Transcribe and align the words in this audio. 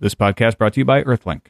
This 0.00 0.14
podcast 0.14 0.58
brought 0.58 0.74
to 0.74 0.80
you 0.80 0.84
by 0.84 1.02
Earthlink. 1.02 1.46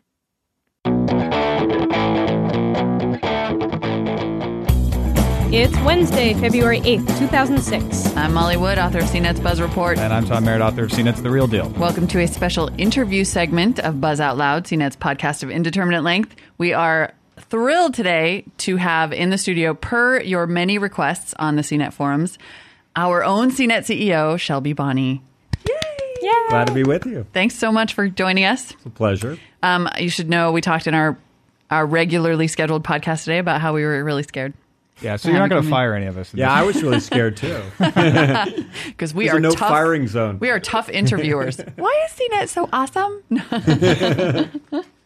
It's 5.53 5.77
Wednesday, 5.81 6.33
February 6.33 6.81
8th, 6.81 7.19
2006. 7.19 8.17
I'm 8.17 8.33
Molly 8.33 8.57
Wood, 8.57 8.79
author 8.79 9.01
of 9.01 9.05
CNET's 9.05 9.41
Buzz 9.41 9.61
Report. 9.61 9.99
And 9.99 10.15
I'm 10.15 10.25
Tom 10.25 10.47
Merritt, 10.47 10.63
author 10.63 10.85
of 10.85 10.91
CNET's 10.91 11.21
The 11.21 11.31
Real 11.31 11.47
Deal. 11.47 11.69
Welcome 11.71 12.07
to 12.09 12.21
a 12.21 12.27
special 12.27 12.71
interview 12.79 13.25
segment 13.25 13.81
of 13.81 14.01
Buzz 14.01 14.19
Out 14.19 14.39
Loud, 14.39 14.65
CNET's 14.65 14.97
podcast 14.97 15.43
of 15.43 15.51
indeterminate 15.51 16.03
length. 16.03 16.35
We 16.57 16.73
are 16.73 17.13
thrilled 17.39 17.93
today 17.93 18.47
to 18.59 18.77
have 18.77 19.13
in 19.13 19.29
the 19.29 19.37
studio, 19.37 19.75
per 19.75 20.23
your 20.23 20.47
many 20.47 20.79
requests 20.79 21.35
on 21.39 21.57
the 21.57 21.63
CNET 21.63 21.93
forums, 21.93 22.39
our 22.97 23.23
own 23.23 23.51
CNET 23.51 23.85
CEO, 23.85 24.41
Shelby 24.41 24.73
Bonnie. 24.73 25.23
Yeah. 26.21 26.33
Glad 26.49 26.67
to 26.69 26.75
be 26.75 26.85
with 26.85 27.07
you. 27.07 27.27
Thanks 27.33 27.55
so 27.57 27.71
much 27.73 27.95
for 27.95 28.09
joining 28.09 28.45
us. 28.45 28.71
It's 28.73 28.87
a 28.87 28.91
pleasure. 28.91 29.39
Um, 29.63 29.89
you 29.99 30.11
should 30.11 30.29
know 30.29 30.53
we 30.53 30.61
talked 30.61 30.87
in 30.87 30.95
our 30.95 31.19
our 31.71 31.85
regularly 31.87 32.49
scheduled 32.49 32.83
podcast 32.85 33.25
today 33.25 33.39
about 33.39 33.61
how 33.61 33.75
we 33.75 33.85
were 33.85 34.03
really 34.03 34.23
scared 34.23 34.55
Yeah, 35.03 35.17
so 35.17 35.29
you're 35.29 35.39
not 35.39 35.51
going 35.51 35.63
to 35.63 35.69
fire 35.69 35.95
any 35.95 36.07
of 36.07 36.17
us. 36.17 36.33
Yeah. 36.33 36.51
I 36.51 36.63
was 36.63 36.83
really 36.83 37.01
scared 37.01 37.37
too. 37.37 37.61
because 37.79 39.13
we 39.13 39.25
There's 39.27 39.37
are 39.37 39.41
no 39.41 39.51
tough. 39.51 39.69
firing 39.69 40.09
zone. 40.09 40.39
We 40.39 40.49
are 40.51 40.59
tough 40.61 40.89
interviewers. 40.89 41.59
Why 41.77 42.07
is 42.07 42.19
CNET 42.19 42.49
so 42.49 42.69
awesome? 42.73 43.23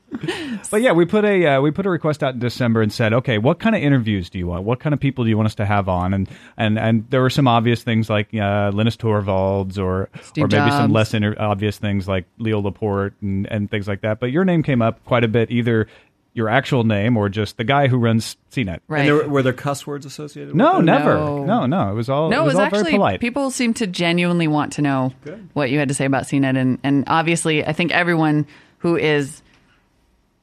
But 0.71 0.83
yeah, 0.83 0.93
we 0.93 1.05
put 1.05 1.25
a 1.25 1.47
uh, 1.47 1.61
we 1.61 1.71
put 1.71 1.87
a 1.87 1.91
request 1.91 2.23
out 2.23 2.35
in 2.35 2.41
December 2.41 2.83
and 2.83 2.93
said, 2.93 3.13
okay, 3.13 3.39
what 3.39 3.59
kind 3.59 3.75
of 3.75 3.83
interviews 3.83 4.31
do 4.31 4.39
you 4.39 4.47
want? 4.47 4.65
What 4.65 4.81
kind 4.81 4.93
of 4.95 5.01
people 5.01 5.25
do 5.25 5.31
you 5.31 5.37
want 5.37 5.47
us 5.47 5.55
to 5.57 5.67
have 5.67 5.89
on? 5.89 6.15
And 6.15 6.29
and 6.57 6.79
and 6.79 7.09
there 7.11 7.21
were 7.23 7.31
some 7.31 7.49
obvious 7.49 7.83
things 7.83 8.09
like 8.11 8.29
uh, 8.35 8.71
Linus 8.73 8.97
Torvalds 8.97 9.79
or 9.79 10.09
Steve 10.23 10.45
or 10.45 10.49
maybe 10.49 10.71
some 10.71 10.93
less 10.93 11.15
inter- 11.15 11.37
obvious 11.39 11.79
things 11.79 12.07
like 12.09 12.27
Leo 12.39 12.61
Laporte 12.61 13.15
and 13.23 13.47
and 13.51 13.71
things 13.71 13.89
like 13.89 14.03
that. 14.03 14.21
But 14.21 14.31
your 14.33 14.45
name 14.45 14.63
came 14.63 14.83
up 14.83 15.05
quite 15.05 15.25
a 15.25 15.29
bit, 15.29 15.51
either 15.51 15.89
your 16.35 16.49
actual 16.49 16.83
name 16.85 17.19
or 17.19 17.29
just 17.29 17.59
the 17.59 17.65
guy 17.65 17.89
who 17.89 17.99
runs 17.99 18.39
CNET. 18.51 18.81
Right. 18.89 19.01
And 19.01 19.09
there, 19.09 19.15
were- 19.17 19.29
were 19.29 19.43
there 19.43 19.53
cuss 19.53 19.87
words 19.87 20.07
associated 20.07 20.55
No, 20.55 20.75
with 20.79 20.83
it? 20.85 20.87
never. 20.87 21.15
No. 21.17 21.45
No, 21.45 21.67
no. 21.67 21.91
It 21.91 21.95
was 21.95 22.09
all 22.09 22.31
No, 22.31 22.43
it 22.43 22.47
was, 22.47 22.55
all 22.55 22.63
actually 22.63 22.83
very 22.85 22.93
polite. 22.95 23.21
people 23.21 23.51
seem 23.51 23.75
to 23.75 23.87
genuinely 23.87 24.49
want 24.49 24.73
to 24.75 24.83
know 24.83 25.13
Good. 25.25 25.47
what 25.53 25.71
you 25.71 25.79
had 25.79 25.89
to 25.89 25.95
say 25.95 26.07
about 26.07 26.23
CNET, 26.25 26.57
and 26.57 26.79
and 26.83 27.05
obviously, 27.07 27.67
I 27.67 27.73
think 27.75 27.93
everyone 27.93 28.47
who 28.79 28.97
is 28.97 29.42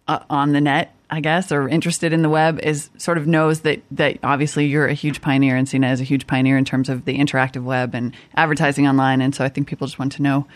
uh, 0.09 0.23
on 0.29 0.51
the 0.51 0.61
net, 0.61 0.93
I 1.09 1.21
guess, 1.21 1.51
or 1.51 1.69
interested 1.69 2.13
in 2.13 2.21
the 2.21 2.29
web, 2.29 2.59
is 2.59 2.89
sort 2.97 3.17
of 3.17 3.27
knows 3.27 3.61
that 3.61 3.81
that 3.91 4.17
obviously 4.23 4.65
you're 4.65 4.87
a 4.87 4.93
huge 4.93 5.21
pioneer, 5.21 5.55
and 5.55 5.67
CNET 5.67 5.93
is 5.93 6.01
a 6.01 6.03
huge 6.03 6.27
pioneer 6.27 6.57
in 6.57 6.65
terms 6.65 6.89
of 6.89 7.05
the 7.05 7.17
interactive 7.17 7.63
web 7.63 7.95
and 7.95 8.15
advertising 8.35 8.87
online, 8.87 9.21
and 9.21 9.33
so 9.33 9.45
I 9.45 9.49
think 9.49 9.67
people 9.67 9.87
just 9.87 9.99
want 9.99 10.11
to 10.13 10.21
know 10.21 10.47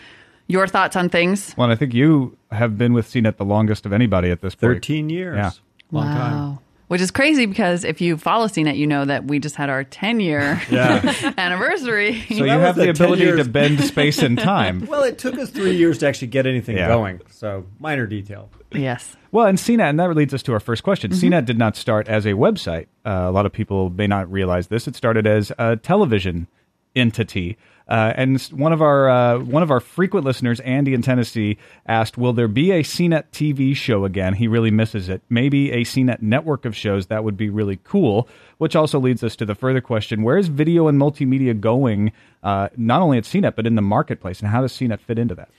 your 0.46 0.66
thoughts 0.66 0.96
on 0.96 1.08
things. 1.08 1.54
well, 1.56 1.64
and 1.64 1.72
I 1.72 1.76
think 1.76 1.94
you 1.94 2.36
have 2.50 2.76
been 2.76 2.92
with 2.92 3.08
CNET 3.08 3.36
the 3.36 3.44
longest 3.44 3.86
of 3.86 3.92
anybody 3.92 4.30
at 4.30 4.42
this 4.42 4.54
point. 4.54 4.74
13 4.74 5.08
years. 5.08 5.36
Yeah. 5.36 5.50
Long 5.90 6.06
time. 6.06 6.58
Which 6.94 7.00
is 7.00 7.10
crazy 7.10 7.46
because 7.46 7.82
if 7.82 8.00
you 8.00 8.16
follow 8.16 8.46
CNET, 8.46 8.76
you 8.76 8.86
know 8.86 9.04
that 9.04 9.24
we 9.24 9.40
just 9.40 9.56
had 9.56 9.68
our 9.68 9.82
10 9.82 10.20
year 10.20 10.62
Yeah. 10.70 11.32
anniversary. 11.38 12.20
So 12.28 12.34
that 12.36 12.44
you 12.44 12.46
have 12.50 12.76
the 12.76 12.84
the 12.84 12.90
ability 12.90 13.24
years. 13.24 13.44
to 13.44 13.50
bend 13.50 13.80
space 13.80 14.20
and 14.22 14.38
time. 14.38 14.86
well, 14.88 15.02
it 15.02 15.18
took 15.18 15.36
us 15.36 15.50
three 15.50 15.74
years 15.74 15.98
to 15.98 16.06
actually 16.06 16.28
get 16.28 16.46
anything 16.46 16.76
Yeah. 16.76 16.86
going. 16.86 17.20
So, 17.30 17.66
minor 17.80 18.06
detail. 18.06 18.48
yes. 18.70 19.16
Well, 19.32 19.46
and 19.46 19.58
CNET, 19.58 19.90
and 19.90 19.98
that 19.98 20.14
leads 20.14 20.32
us 20.32 20.44
to 20.44 20.52
our 20.52 20.60
first 20.60 20.84
question. 20.84 21.10
CNET 21.10 21.46
did 21.46 21.58
not 21.58 21.74
start 21.74 22.06
as 22.06 22.26
a 22.26 22.34
website. 22.34 22.86
Uh, 23.04 23.24
a 23.26 23.32
lot 23.32 23.44
of 23.44 23.52
people 23.52 23.90
may 23.90 24.06
not 24.06 24.30
realize 24.30 24.68
this. 24.68 24.86
It 24.86 24.94
started 24.94 25.26
as 25.26 25.50
a 25.58 25.74
television 25.74 26.46
entity. 26.94 27.56
Uh, 27.86 28.12
and 28.16 28.40
one 28.44 28.72
of 28.72 28.80
our 28.80 29.10
uh, 29.10 29.38
one 29.38 29.62
of 29.62 29.70
our 29.70 29.80
frequent 29.80 30.24
listeners, 30.24 30.58
Andy 30.60 30.94
in 30.94 31.02
Tennessee, 31.02 31.58
asked, 31.86 32.16
"Will 32.16 32.32
there 32.32 32.48
be 32.48 32.70
a 32.70 32.82
CNET 32.82 33.24
TV 33.30 33.76
show 33.76 34.06
again?" 34.06 34.34
He 34.34 34.48
really 34.48 34.70
misses 34.70 35.10
it. 35.10 35.20
Maybe 35.28 35.70
a 35.70 35.84
CNET 35.84 36.22
network 36.22 36.64
of 36.64 36.74
shows 36.74 37.08
that 37.08 37.24
would 37.24 37.36
be 37.36 37.50
really 37.50 37.78
cool. 37.84 38.26
Which 38.56 38.74
also 38.74 38.98
leads 38.98 39.22
us 39.22 39.36
to 39.36 39.44
the 39.44 39.54
further 39.54 39.82
question: 39.82 40.22
Where 40.22 40.38
is 40.38 40.48
video 40.48 40.88
and 40.88 40.98
multimedia 40.98 41.58
going? 41.58 42.12
Uh, 42.42 42.70
not 42.76 43.02
only 43.02 43.18
at 43.18 43.24
CNET, 43.24 43.54
but 43.54 43.66
in 43.66 43.74
the 43.74 43.82
marketplace, 43.82 44.40
and 44.40 44.48
how 44.48 44.62
does 44.62 44.72
CNET 44.72 45.00
fit 45.00 45.18
into 45.18 45.34
that? 45.34 45.50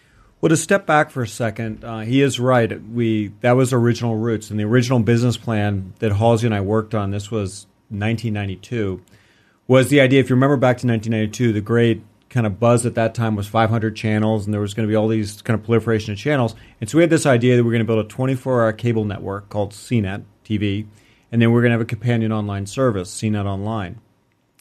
Well, 0.41 0.49
to 0.49 0.57
step 0.57 0.85
back 0.85 1.11
for 1.11 1.23
a 1.23 1.27
second, 1.27 1.83
uh, 1.83 1.99
he 1.99 2.21
is 2.21 2.39
right. 2.39 2.81
We 2.89 3.33
that 3.41 3.53
was 3.53 3.71
original 3.71 4.15
roots 4.15 4.49
and 4.49 4.59
the 4.59 4.63
original 4.63 4.99
business 4.99 5.37
plan 5.37 5.93
that 5.99 6.11
Halsey 6.11 6.47
and 6.47 6.55
I 6.55 6.61
worked 6.61 6.95
on. 6.95 7.11
This 7.11 7.29
was 7.29 7.67
1992. 7.89 9.01
Was 9.67 9.89
the 9.89 9.99
idea? 9.99 10.19
If 10.19 10.29
you 10.29 10.35
remember 10.35 10.57
back 10.57 10.77
to 10.77 10.87
1992, 10.87 11.51
the 11.51 11.61
great 11.61 12.03
kind 12.29 12.45
of 12.45 12.59
buzz 12.59 12.85
at 12.85 12.95
that 12.95 13.15
time 13.15 13.35
was 13.35 13.47
500 13.47 13.95
channels, 13.95 14.45
and 14.45 14.53
there 14.53 14.61
was 14.61 14.73
going 14.73 14.87
to 14.87 14.91
be 14.91 14.95
all 14.95 15.07
these 15.07 15.41
kind 15.41 15.59
of 15.59 15.65
proliferation 15.65 16.13
of 16.13 16.19
channels. 16.19 16.53
And 16.79 16.89
so 16.89 16.97
we 16.97 17.03
had 17.03 17.09
this 17.09 17.25
idea 17.25 17.55
that 17.55 17.63
we 17.63 17.69
are 17.69 17.71
going 17.71 17.79
to 17.79 17.85
build 17.85 18.05
a 18.05 18.07
24-hour 18.07 18.73
cable 18.73 19.05
network 19.05 19.49
called 19.49 19.71
CNET 19.71 20.23
TV, 20.43 20.85
and 21.31 21.41
then 21.41 21.51
we're 21.51 21.61
going 21.61 21.71
to 21.71 21.75
have 21.75 21.81
a 21.81 21.85
companion 21.85 22.31
online 22.31 22.67
service, 22.67 23.09
CNET 23.09 23.45
Online. 23.45 23.99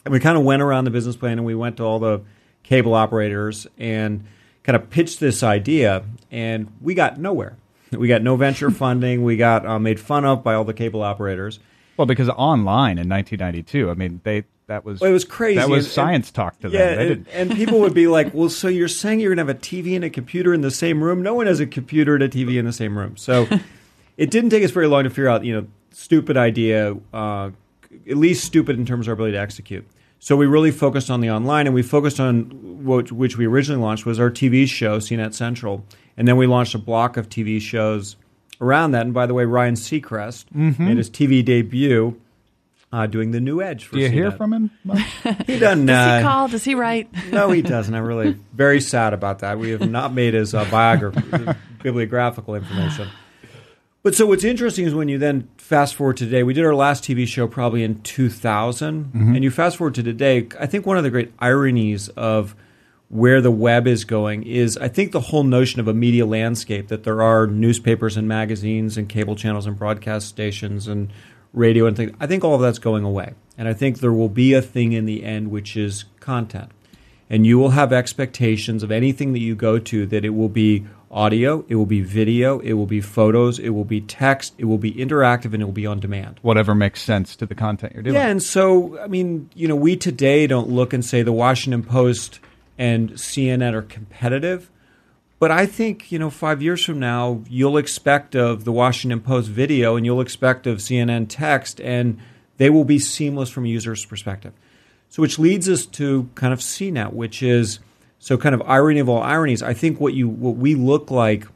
And 0.05 0.11
we 0.11 0.19
kind 0.19 0.37
of 0.37 0.43
went 0.43 0.61
around 0.61 0.85
the 0.85 0.91
business 0.91 1.15
plan 1.15 1.39
and 1.39 1.45
we 1.45 1.55
went 1.55 1.77
to 1.77 1.83
all 1.83 1.99
the 1.99 2.21
cable 2.61 2.93
operators 2.93 3.65
and 3.77 4.23
kind 4.63 4.75
of 4.75 4.89
pitched 4.89 5.19
this 5.19 5.43
idea, 5.43 6.03
and 6.31 6.71
we 6.81 6.95
got 6.95 7.19
nowhere. 7.19 7.57
We 7.91 8.07
got 8.07 8.23
no 8.23 8.35
venture 8.35 8.71
funding. 8.71 9.23
We 9.23 9.37
got 9.37 9.65
uh, 9.65 9.77
made 9.77 9.99
fun 9.99 10.25
of 10.25 10.43
by 10.43 10.55
all 10.55 10.63
the 10.63 10.73
cable 10.73 11.03
operators. 11.03 11.59
Well, 11.97 12.07
because 12.07 12.29
online 12.29 12.97
in 12.97 13.07
1992, 13.07 13.89
I 13.89 13.93
mean, 13.93 14.21
they 14.23 14.43
that 14.67 14.83
was 14.85 14.99
Well, 15.01 15.09
it 15.09 15.13
was 15.13 15.25
crazy. 15.25 15.57
That 15.59 15.69
was 15.69 15.85
And- 15.85 15.93
science 15.93 16.31
talk 16.31 16.59
to 16.61 16.69
them. 16.69 16.79
Yeah, 16.79 16.95
They 16.95 17.11
and, 17.13 17.27
and 17.29 17.51
people 17.55 17.79
would 17.81 17.93
be 17.93 18.07
like, 18.17 18.33
"Well, 18.33 18.49
so 18.49 18.67
you're 18.67 18.87
saying 18.87 19.19
you're 19.19 19.33
going 19.35 19.45
to 19.45 19.51
have 19.53 19.57
a 19.57 19.59
TV 19.65 19.95
and 19.95 20.03
a 20.03 20.09
computer 20.09 20.53
in 20.53 20.61
the 20.61 20.71
same 20.71 21.03
room? 21.03 21.21
No 21.21 21.33
one 21.33 21.47
has 21.47 21.59
a 21.59 21.67
computer 21.67 22.15
and 22.15 22.23
a 22.23 22.29
TV 22.29 22.57
in 22.57 22.65
the 22.65 22.73
same 22.73 22.97
room." 22.97 23.15
So 23.17 23.47
it 24.17 24.31
didn't 24.31 24.49
take 24.49 24.63
us 24.63 24.71
very 24.71 24.87
long 24.87 25.03
to 25.03 25.09
figure 25.09 25.27
out, 25.29 25.45
you 25.45 25.53
know, 25.53 25.67
stupid 25.91 26.35
idea, 26.37 26.95
uh, 27.13 27.51
at 28.09 28.17
least 28.17 28.43
stupid 28.43 28.77
in 28.77 28.85
terms 28.85 29.07
of 29.07 29.11
our 29.11 29.13
ability 29.13 29.33
to 29.33 29.39
execute. 29.39 29.85
So 30.19 30.35
we 30.35 30.45
really 30.47 30.71
focused 30.71 31.11
on 31.11 31.19
the 31.21 31.29
online, 31.29 31.67
and 31.67 31.75
we 31.75 31.83
focused 31.83 32.19
on 32.19 32.45
what, 32.83 33.11
which 33.11 33.37
we 33.37 33.45
originally 33.45 33.81
launched 33.81 34.05
was 34.05 34.19
our 34.19 34.31
TV 34.31 34.67
show, 34.67 34.97
CNET 34.97 35.33
Central, 35.35 35.85
and 36.17 36.27
then 36.27 36.35
we 36.37 36.47
launched 36.47 36.73
a 36.73 36.79
block 36.79 37.15
of 37.17 37.29
TV 37.29 37.61
shows 37.61 38.15
around 38.59 38.91
that. 38.91 39.03
And 39.03 39.13
by 39.13 39.27
the 39.27 39.33
way, 39.35 39.45
Ryan 39.45 39.75
Seacrest 39.75 40.45
made 40.79 40.97
his 40.97 41.09
TV 41.11 41.45
debut. 41.45 42.19
Uh, 42.95 43.07
doing 43.07 43.31
the 43.31 43.41
new 43.41 43.61
Edge 43.61 43.83
for 43.83 43.97
Do 43.97 44.01
you 44.03 44.09
hear 44.09 44.31
from 44.31 44.53
him? 44.53 44.71
He 45.47 45.59
doesn't. 45.59 45.87
Does 45.87 46.07
uh, 46.07 46.17
he 46.17 46.23
call? 46.23 46.47
Does 46.47 46.63
he 46.63 46.75
write? 46.75 47.09
no, 47.29 47.51
he 47.51 47.61
doesn't. 47.75 47.93
I'm 47.93 48.05
really 48.05 48.37
very 48.53 48.79
sad 48.79 49.13
about 49.13 49.39
that. 49.39 49.59
We 49.59 49.71
have 49.71 49.89
not 49.89 50.13
made 50.13 50.33
his 50.33 50.53
uh, 50.53 50.63
biography, 50.71 51.21
bibliographical 51.83 52.55
information. 52.55 53.09
But 54.01 54.15
so 54.15 54.25
what's 54.25 54.45
interesting 54.45 54.85
is 54.85 54.95
when 54.95 55.09
you 55.09 55.17
then 55.17 55.49
fast 55.57 55.95
forward 55.95 56.15
to 56.17 56.25
today, 56.25 56.43
we 56.43 56.53
did 56.53 56.63
our 56.63 56.73
last 56.73 57.03
TV 57.03 57.27
show 57.27 57.49
probably 57.49 57.83
in 57.83 58.01
2000, 58.01 59.11
and 59.13 59.43
you 59.43 59.51
fast 59.51 59.75
forward 59.75 59.95
to 59.95 60.03
today. 60.03 60.47
I 60.57 60.65
think 60.65 60.85
one 60.85 60.95
of 60.95 61.03
the 61.03 61.09
great 61.09 61.33
ironies 61.39 62.07
of 62.09 62.55
where 63.09 63.41
the 63.41 63.51
web 63.51 63.87
is 63.87 64.05
going 64.05 64.43
is 64.43 64.77
I 64.77 64.87
think 64.87 65.11
the 65.11 65.19
whole 65.19 65.43
notion 65.43 65.81
of 65.81 65.89
a 65.89 65.93
media 65.93 66.25
landscape 66.25 66.87
that 66.87 67.03
there 67.03 67.21
are 67.21 67.45
newspapers 67.45 68.15
and 68.15 68.25
magazines 68.25 68.97
and 68.97 69.09
cable 69.09 69.35
channels 69.35 69.65
and 69.65 69.77
broadcast 69.77 70.27
stations 70.27 70.87
and 70.87 71.11
radio 71.55 71.85
and 71.85 71.97
things. 71.97 72.11
I 72.19 72.27
think 72.27 72.43
all 72.43 72.55
of 72.55 72.61
that's 72.61 72.79
going 72.79 73.03
away. 73.03 73.33
And 73.57 73.67
I 73.67 73.73
think 73.73 73.99
there 73.99 74.13
will 74.13 74.29
be 74.29 74.53
a 74.53 74.61
thing 74.61 74.93
in 74.93 75.05
the 75.05 75.23
end 75.23 75.49
which 75.49 75.77
is 75.77 76.05
content. 76.19 76.71
And 77.29 77.47
you 77.47 77.57
will 77.57 77.71
have 77.71 77.91
expectations 77.91 78.83
of 78.83 78.91
anything 78.91 79.33
that 79.33 79.39
you 79.39 79.55
go 79.55 79.79
to 79.79 80.05
that 80.07 80.23
it 80.23 80.29
will 80.31 80.49
be 80.49 80.85
audio, 81.09 81.65
it 81.69 81.75
will 81.75 81.85
be 81.85 82.01
video, 82.01 82.59
it 82.59 82.73
will 82.73 82.85
be 82.85 82.99
photos, 82.99 83.57
it 83.57 83.69
will 83.69 83.85
be 83.85 84.01
text, 84.01 84.53
it 84.57 84.65
will 84.65 84.77
be 84.77 84.91
interactive, 84.91 85.53
and 85.53 85.61
it 85.61 85.65
will 85.65 85.71
be 85.71 85.85
on 85.85 85.99
demand. 85.99 86.39
Whatever 86.41 86.75
makes 86.75 87.01
sense 87.01 87.35
to 87.37 87.45
the 87.45 87.55
content 87.55 87.93
you're 87.93 88.03
doing. 88.03 88.15
Yeah, 88.15 88.27
and 88.27 88.43
so 88.43 88.99
I 88.99 89.07
mean, 89.07 89.49
you 89.55 89.67
know, 89.67 89.75
we 89.75 89.95
today 89.95 90.45
don't 90.45 90.69
look 90.69 90.93
and 90.93 91.03
say 91.03 91.23
the 91.23 91.31
Washington 91.31 91.83
Post 91.83 92.39
and 92.77 93.11
CNN 93.13 93.73
are 93.73 93.81
competitive, 93.81 94.69
but 95.39 95.51
I 95.51 95.65
think 95.65 96.11
you 96.11 96.19
know, 96.19 96.29
five 96.29 96.61
years 96.61 96.83
from 96.83 96.99
now, 96.99 97.43
you'll 97.49 97.77
expect 97.77 98.35
of 98.35 98.63
the 98.63 98.71
Washington 98.71 99.21
Post 99.21 99.49
video 99.49 99.95
and 99.95 100.05
you'll 100.05 100.21
expect 100.21 100.67
of 100.67 100.79
CNN 100.79 101.27
text, 101.29 101.79
and 101.81 102.19
they 102.57 102.69
will 102.69 102.85
be 102.85 102.99
seamless 102.99 103.49
from 103.49 103.65
a 103.65 103.67
user's 103.67 104.05
perspective. 104.05 104.53
So, 105.09 105.21
which 105.21 105.39
leads 105.39 105.69
us 105.69 105.85
to 105.87 106.29
kind 106.35 106.53
of 106.53 106.59
CNET, 106.59 107.13
which 107.13 107.43
is 107.43 107.79
so 108.19 108.37
kind 108.37 108.55
of 108.55 108.61
irony 108.65 108.99
of 108.99 109.09
all 109.09 109.21
ironies. 109.21 109.61
I 109.61 109.73
think 109.73 109.99
what 109.99 110.13
you 110.13 110.27
what 110.27 110.55
we 110.55 110.75
look 110.75 111.11
like 111.11 111.47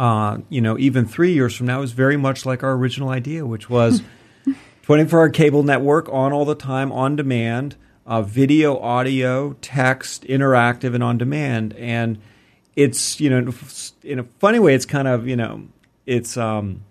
uh, 0.00 0.38
you 0.48 0.62
know, 0.62 0.78
even 0.78 1.04
three 1.04 1.34
years 1.34 1.54
from 1.54 1.66
now 1.66 1.82
is 1.82 1.92
very 1.92 2.16
much 2.16 2.46
like 2.46 2.62
our 2.62 2.72
original 2.72 3.10
idea, 3.10 3.44
which 3.44 3.68
was 3.68 4.02
24 4.82 5.20
hour 5.20 5.28
cable 5.28 5.62
network 5.62 6.08
on 6.08 6.32
all 6.32 6.46
the 6.46 6.54
time, 6.54 6.90
on 6.90 7.16
demand, 7.16 7.76
uh, 8.06 8.22
video, 8.22 8.78
audio, 8.78 9.52
text, 9.60 10.24
interactive, 10.24 10.94
and 10.94 11.04
on 11.04 11.18
demand. 11.18 11.74
And 11.74 12.18
it's, 12.80 13.20
you 13.20 13.28
know, 13.28 13.52
in 14.02 14.18
a 14.18 14.24
funny 14.38 14.58
way, 14.58 14.74
it's 14.74 14.86
kind 14.86 15.06
of, 15.06 15.28
you 15.28 15.36
know, 15.36 15.68
it's, 16.06 16.36
um, 16.36 16.82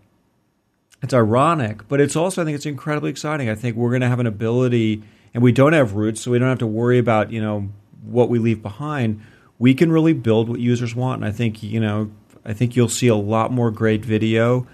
it's 1.02 1.14
ironic, 1.14 1.88
but 1.88 2.00
it's 2.00 2.16
also, 2.16 2.42
I 2.42 2.46
think 2.46 2.56
it's 2.56 2.66
incredibly 2.66 3.10
exciting. 3.10 3.50
I 3.50 3.56
think 3.56 3.76
we're 3.76 3.90
going 3.90 4.02
to 4.02 4.08
have 4.08 4.20
an 4.20 4.28
ability, 4.28 5.02
and 5.34 5.42
we 5.42 5.52
don't 5.52 5.74
have 5.74 5.94
roots, 5.94 6.22
so 6.22 6.32
we 6.32 6.38
don't 6.38 6.50
have 6.50 6.60
to 6.60 6.68
worry 6.68 7.00
about, 7.00 7.32
you 7.32 7.42
know, 7.42 7.70
what 8.04 8.30
we 8.30 8.38
leave 8.38 8.62
behind. 8.62 9.22
We 9.58 9.74
can 9.74 9.92
really 9.92 10.14
build 10.14 10.48
what 10.48 10.60
users 10.60 10.94
want. 10.94 11.24
And 11.24 11.26
I 11.26 11.34
think, 11.36 11.64
you 11.64 11.80
know, 11.80 12.12
I 12.46 12.54
think 12.54 12.76
you'll 12.76 12.88
see 12.90 13.08
a 13.08 13.16
lot 13.16 13.52
more 13.52 13.72
great 13.72 14.06
video 14.06 14.68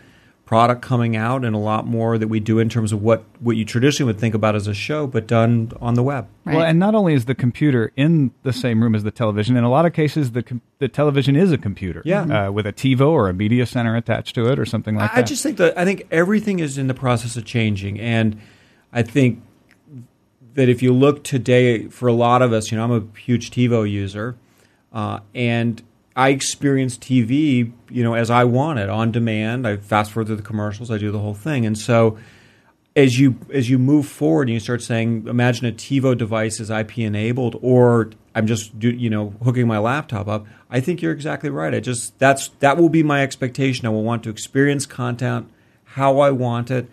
product 0.46 0.82
coming 0.84 1.16
out 1.16 1.44
and 1.44 1.56
a 1.56 1.60
lot 1.60 1.88
more 1.88 2.18
that 2.20 2.28
we 2.28 2.40
do 2.40 2.60
in 2.60 2.70
terms 2.70 2.92
of 2.92 3.02
what, 3.02 3.24
what 3.40 3.58
you 3.58 3.66
traditionally 3.66 4.12
would 4.14 4.20
think 4.20 4.36
about 4.36 4.56
as 4.56 4.68
a 4.68 4.74
show, 4.76 5.08
but 5.08 5.26
done 5.26 5.72
on 5.82 5.96
the 5.96 6.04
web. 6.04 6.28
Right. 6.46 6.58
Well, 6.58 6.66
and 6.66 6.78
not 6.78 6.94
only 6.94 7.16
is 7.16 7.26
the 7.26 7.34
computer 7.34 7.92
in 7.96 8.32
the 8.44 8.54
same 8.54 8.84
room 8.84 8.94
as 8.94 9.04
the 9.04 9.10
television, 9.10 9.58
in 9.58 9.64
a 9.64 9.70
lot 9.72 9.88
of 9.88 9.94
cases, 9.94 10.34
the 10.34 10.44
com- 10.44 10.62
the 10.78 10.88
television 10.88 11.36
is 11.36 11.52
a 11.52 11.58
computer, 11.58 12.04
Yeah. 12.06 12.48
uh, 12.48 12.52
with 12.52 12.68
a 12.68 12.74
TiVo 12.74 13.08
or 13.10 13.28
a 13.28 13.34
media 13.34 13.66
center 13.66 13.96
attached 13.96 14.36
to 14.36 14.46
it, 14.52 14.60
or 14.60 14.66
something 14.66 14.96
like 14.96 15.12
I 15.12 15.16
that. 15.16 15.20
I 15.20 15.24
just 15.24 15.42
think 15.42 15.58
that 15.58 15.76
I 15.78 15.84
think 15.84 16.06
everything 16.12 16.60
is 16.60 16.78
in 16.78 16.86
the 16.88 16.94
process 16.94 17.36
of 17.38 17.46
changing, 17.46 18.00
and 18.00 18.40
I 18.94 19.02
think 19.02 19.42
that 20.54 20.70
if 20.70 20.84
you 20.84 20.94
look 20.94 21.24
today, 21.24 21.88
for 21.88 22.08
a 22.08 22.14
lot 22.14 22.42
of 22.44 22.54
us, 22.54 22.72
you 22.72 22.78
know, 22.78 22.84
I'm 22.84 22.92
a 22.92 23.20
huge 23.20 23.50
TiVo 23.50 23.90
user, 23.90 24.36
uh, 24.94 25.20
and 25.34 25.82
I 26.16 26.30
experience 26.30 26.98
TV, 26.98 27.72
you 27.90 28.04
know, 28.04 28.14
as 28.14 28.30
I 28.30 28.46
want 28.46 28.80
it 28.80 28.90
on 28.90 29.12
demand. 29.12 29.68
I 29.68 29.78
fast 29.78 30.12
forward 30.12 30.28
through 30.28 30.38
the 30.38 30.44
commercials, 30.44 30.90
I 30.90 30.98
do 30.98 31.12
the 31.12 31.20
whole 31.20 31.34
thing, 31.34 31.66
and 31.66 31.78
so 31.78 32.18
as 32.96 33.20
you 33.20 33.36
as 33.54 33.70
you 33.70 33.78
move 33.78 34.08
forward 34.08 34.48
and 34.48 34.54
you 34.54 34.60
start 34.60 34.82
saying, 34.82 35.28
imagine 35.28 35.66
a 35.66 35.72
TiVo 35.72 36.18
device 36.18 36.60
is 36.60 36.70
IP 36.70 37.00
enabled, 37.00 37.60
or 37.62 38.12
I'm 38.34 38.48
just 38.48 38.80
do, 38.80 38.90
you 38.90 39.10
know 39.10 39.34
hooking 39.44 39.68
my 39.68 39.80
laptop 39.80 40.28
up. 40.28 40.46
I 40.70 40.80
think 40.80 41.02
you're 41.02 41.12
exactly 41.12 41.50
right. 41.50 41.74
I 41.74 41.80
just 41.80 42.18
that's 42.20 42.50
that 42.60 42.78
will 42.78 42.90
be 42.90 43.04
my 43.04 43.22
expectation. 43.22 43.86
I 43.86 43.90
will 43.90 44.04
want 44.04 44.24
to 44.24 44.30
experience 44.30 44.86
content 44.86 45.50
how 45.84 46.20
I 46.20 46.32
want 46.32 46.72
it, 46.72 46.90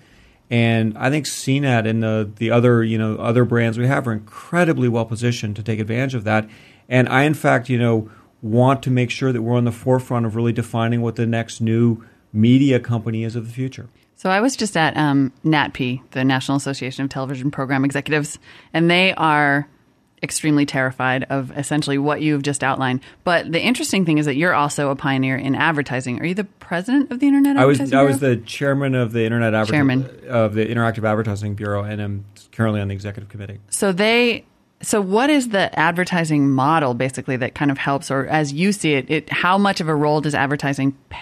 and 0.50 0.96
I 0.98 1.10
think 1.10 1.26
CNET 1.26 1.86
and 1.86 2.02
the 2.02 2.30
the 2.36 2.50
other 2.50 2.82
you 2.82 2.98
know 2.98 3.16
other 3.16 3.44
brands 3.44 3.78
we 3.78 3.86
have 3.86 4.08
are 4.08 4.12
incredibly 4.12 4.88
well 4.88 5.06
positioned 5.06 5.54
to 5.56 5.62
take 5.62 5.78
advantage 5.78 6.14
of 6.14 6.24
that. 6.24 6.48
And 6.88 7.08
I 7.08 7.22
in 7.22 7.34
fact 7.34 7.68
you 7.68 7.78
know 7.78 8.10
want 8.42 8.82
to 8.82 8.90
make 8.90 9.10
sure 9.10 9.32
that 9.32 9.40
we're 9.42 9.56
on 9.56 9.64
the 9.64 9.72
forefront 9.72 10.26
of 10.26 10.36
really 10.36 10.52
defining 10.52 11.00
what 11.00 11.16
the 11.16 11.26
next 11.26 11.60
new 11.60 12.04
media 12.32 12.80
company 12.80 13.24
is 13.24 13.36
of 13.36 13.46
the 13.46 13.52
future. 13.52 13.88
So 14.16 14.30
I 14.30 14.40
was 14.40 14.56
just 14.56 14.76
at 14.76 14.96
um, 14.96 15.32
NATPE, 15.44 16.02
the 16.10 16.24
National 16.24 16.56
Association 16.56 17.04
of 17.04 17.10
Television 17.10 17.50
Program 17.50 17.84
Executives, 17.84 18.38
and 18.72 18.90
they 18.90 19.14
are 19.14 19.66
extremely 20.22 20.64
terrified 20.64 21.24
of 21.24 21.56
essentially 21.58 21.98
what 21.98 22.22
you've 22.22 22.42
just 22.42 22.62
outlined. 22.62 23.00
But 23.24 23.50
the 23.50 23.60
interesting 23.60 24.04
thing 24.06 24.18
is 24.18 24.26
that 24.26 24.36
you're 24.36 24.54
also 24.54 24.90
a 24.90 24.96
pioneer 24.96 25.36
in 25.36 25.56
advertising. 25.56 26.20
Are 26.20 26.24
you 26.24 26.34
the 26.34 26.44
president 26.44 27.10
of 27.10 27.18
the 27.18 27.26
Internet 27.26 27.56
I 27.56 27.64
was 27.64 27.92
I 27.92 28.02
was 28.02 28.20
the 28.20 28.36
chairman 28.36 28.94
of 28.94 29.12
the 29.12 29.24
Internet 29.24 29.54
Adver- 29.54 29.72
Chairman. 29.72 30.20
of 30.28 30.54
the 30.54 30.64
Interactive 30.64 31.04
Advertising 31.04 31.54
Bureau, 31.54 31.82
and 31.82 32.00
I'm 32.00 32.24
currently 32.52 32.80
on 32.80 32.88
the 32.88 32.94
executive 32.94 33.28
committee. 33.28 33.58
So 33.70 33.90
they 33.92 34.44
so 34.82 35.00
what 35.00 35.30
is 35.30 35.48
the 35.50 35.76
advertising 35.78 36.50
model 36.50 36.94
basically 36.94 37.36
that 37.36 37.54
kind 37.54 37.70
of 37.70 37.78
helps 37.78 38.10
or 38.10 38.26
as 38.26 38.52
you 38.52 38.72
see 38.72 38.94
it, 38.94 39.10
it 39.10 39.30
how 39.30 39.56
much 39.56 39.80
of 39.80 39.88
a 39.88 39.94
role 39.94 40.20
does 40.20 40.34
advertising 40.34 40.96
p- 41.08 41.16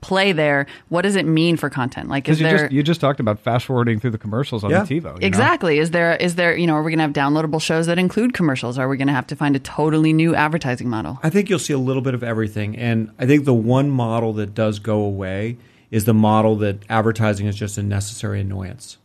play 0.00 0.32
there? 0.32 0.66
What 0.88 1.02
does 1.02 1.16
it 1.16 1.26
mean 1.26 1.56
for 1.56 1.68
content? 1.70 2.08
Like 2.08 2.28
is 2.28 2.40
you 2.40 2.46
there 2.46 2.58
just 2.58 2.72
you 2.72 2.82
just 2.82 3.00
talked 3.00 3.20
about 3.20 3.38
fast 3.40 3.66
forwarding 3.66 4.00
through 4.00 4.12
the 4.12 4.18
commercials 4.18 4.64
on 4.64 4.70
Yeah. 4.70 4.84
the 4.84 5.00
TiVo. 5.00 5.14
you 5.14 5.20
know? 5.20 5.26
Exactly. 5.26 5.78
Is 5.78 5.90
there 5.90 6.14
is 6.16 6.36
there, 6.36 6.56
you 6.56 6.66
know, 6.66 6.74
are 6.74 6.82
we 6.82 6.90
going 6.90 6.98
to 6.98 7.02
have 7.04 7.12
downloadable 7.12 7.60
shows 7.60 7.86
that 7.86 7.98
include 7.98 8.32
commercials? 8.34 8.78
Are 8.78 8.88
we 8.88 8.96
going 8.96 9.08
to 9.08 9.14
have 9.14 9.26
to 9.28 9.36
find 9.36 9.56
a 9.56 9.60
totally 9.60 10.12
new 10.12 10.34
advertising 10.34 10.88
model? 10.88 11.18
I 11.22 11.30
think 11.30 11.50
you'll 11.50 11.58
see 11.58 11.72
a 11.72 11.78
little 11.78 12.02
bit 12.02 12.14
of 12.14 12.22
everything, 12.22 12.76
and 12.76 13.10
I 13.18 13.26
think 13.26 13.44
the 13.44 13.54
one 13.54 13.90
model 13.90 14.32
that 14.34 14.54
does 14.54 14.78
go 14.78 15.00
away 15.00 15.56
is 15.90 16.04
the 16.04 16.14
model 16.14 16.56
that 16.56 16.78
advertising 16.88 17.46
is 17.46 17.56
just 17.56 17.78
a 17.78 17.82
necessary 17.82 18.40
annoyance. 18.40 18.98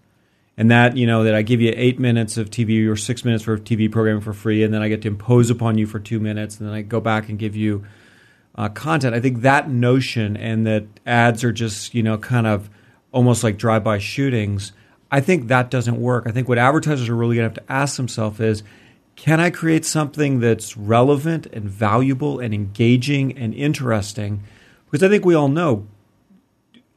And 0.59 0.71
that, 0.71 0.97
you 0.97 1.07
know, 1.07 1.23
that 1.23 1.33
I 1.33 1.41
give 1.41 1.61
you 1.61 1.73
eight 1.73 1.99
minutes 1.99 2.35
of 2.35 2.49
TV 2.49 2.85
or 2.89 2.97
six 2.97 3.23
minutes 3.23 3.45
for 3.45 3.57
TV 3.57 3.89
programming 3.89 4.21
for 4.21 4.33
free, 4.33 4.61
and 4.61 4.73
then 4.73 4.81
I 4.81 4.89
get 4.89 5.01
to 5.03 5.07
impose 5.07 5.49
upon 5.49 5.77
you 5.77 5.87
for 5.87 5.99
two 5.99 6.19
minutes, 6.19 6.59
and 6.59 6.67
then 6.67 6.75
I 6.75 6.81
go 6.81 6.99
back 6.99 7.29
and 7.29 7.39
give 7.39 7.55
you 7.55 7.85
uh, 8.55 8.67
content. 8.67 9.15
I 9.15 9.21
think 9.21 9.43
that 9.43 9.69
notion 9.69 10.35
and 10.35 10.67
that 10.67 10.85
ads 11.05 11.45
are 11.45 11.53
just, 11.53 11.95
you 11.95 12.03
know, 12.03 12.17
kind 12.17 12.45
of 12.45 12.69
almost 13.13 13.41
like 13.41 13.57
drive-by 13.57 13.99
shootings. 13.99 14.73
I 15.09 15.21
think 15.21 15.47
that 15.47 15.71
doesn't 15.71 15.95
work. 15.95 16.25
I 16.27 16.31
think 16.31 16.49
what 16.49 16.57
advertisers 16.57 17.07
are 17.07 17.15
really 17.15 17.37
going 17.37 17.49
to 17.49 17.55
have 17.55 17.65
to 17.65 17.71
ask 17.71 17.95
themselves 17.95 18.41
is, 18.41 18.61
can 19.15 19.39
I 19.39 19.51
create 19.51 19.85
something 19.85 20.41
that's 20.41 20.75
relevant 20.75 21.45
and 21.53 21.69
valuable 21.69 22.41
and 22.41 22.53
engaging 22.53 23.37
and 23.37 23.53
interesting? 23.53 24.43
Because 24.91 25.03
I 25.03 25.09
think 25.09 25.23
we 25.23 25.35
all 25.35 25.47
know 25.47 25.87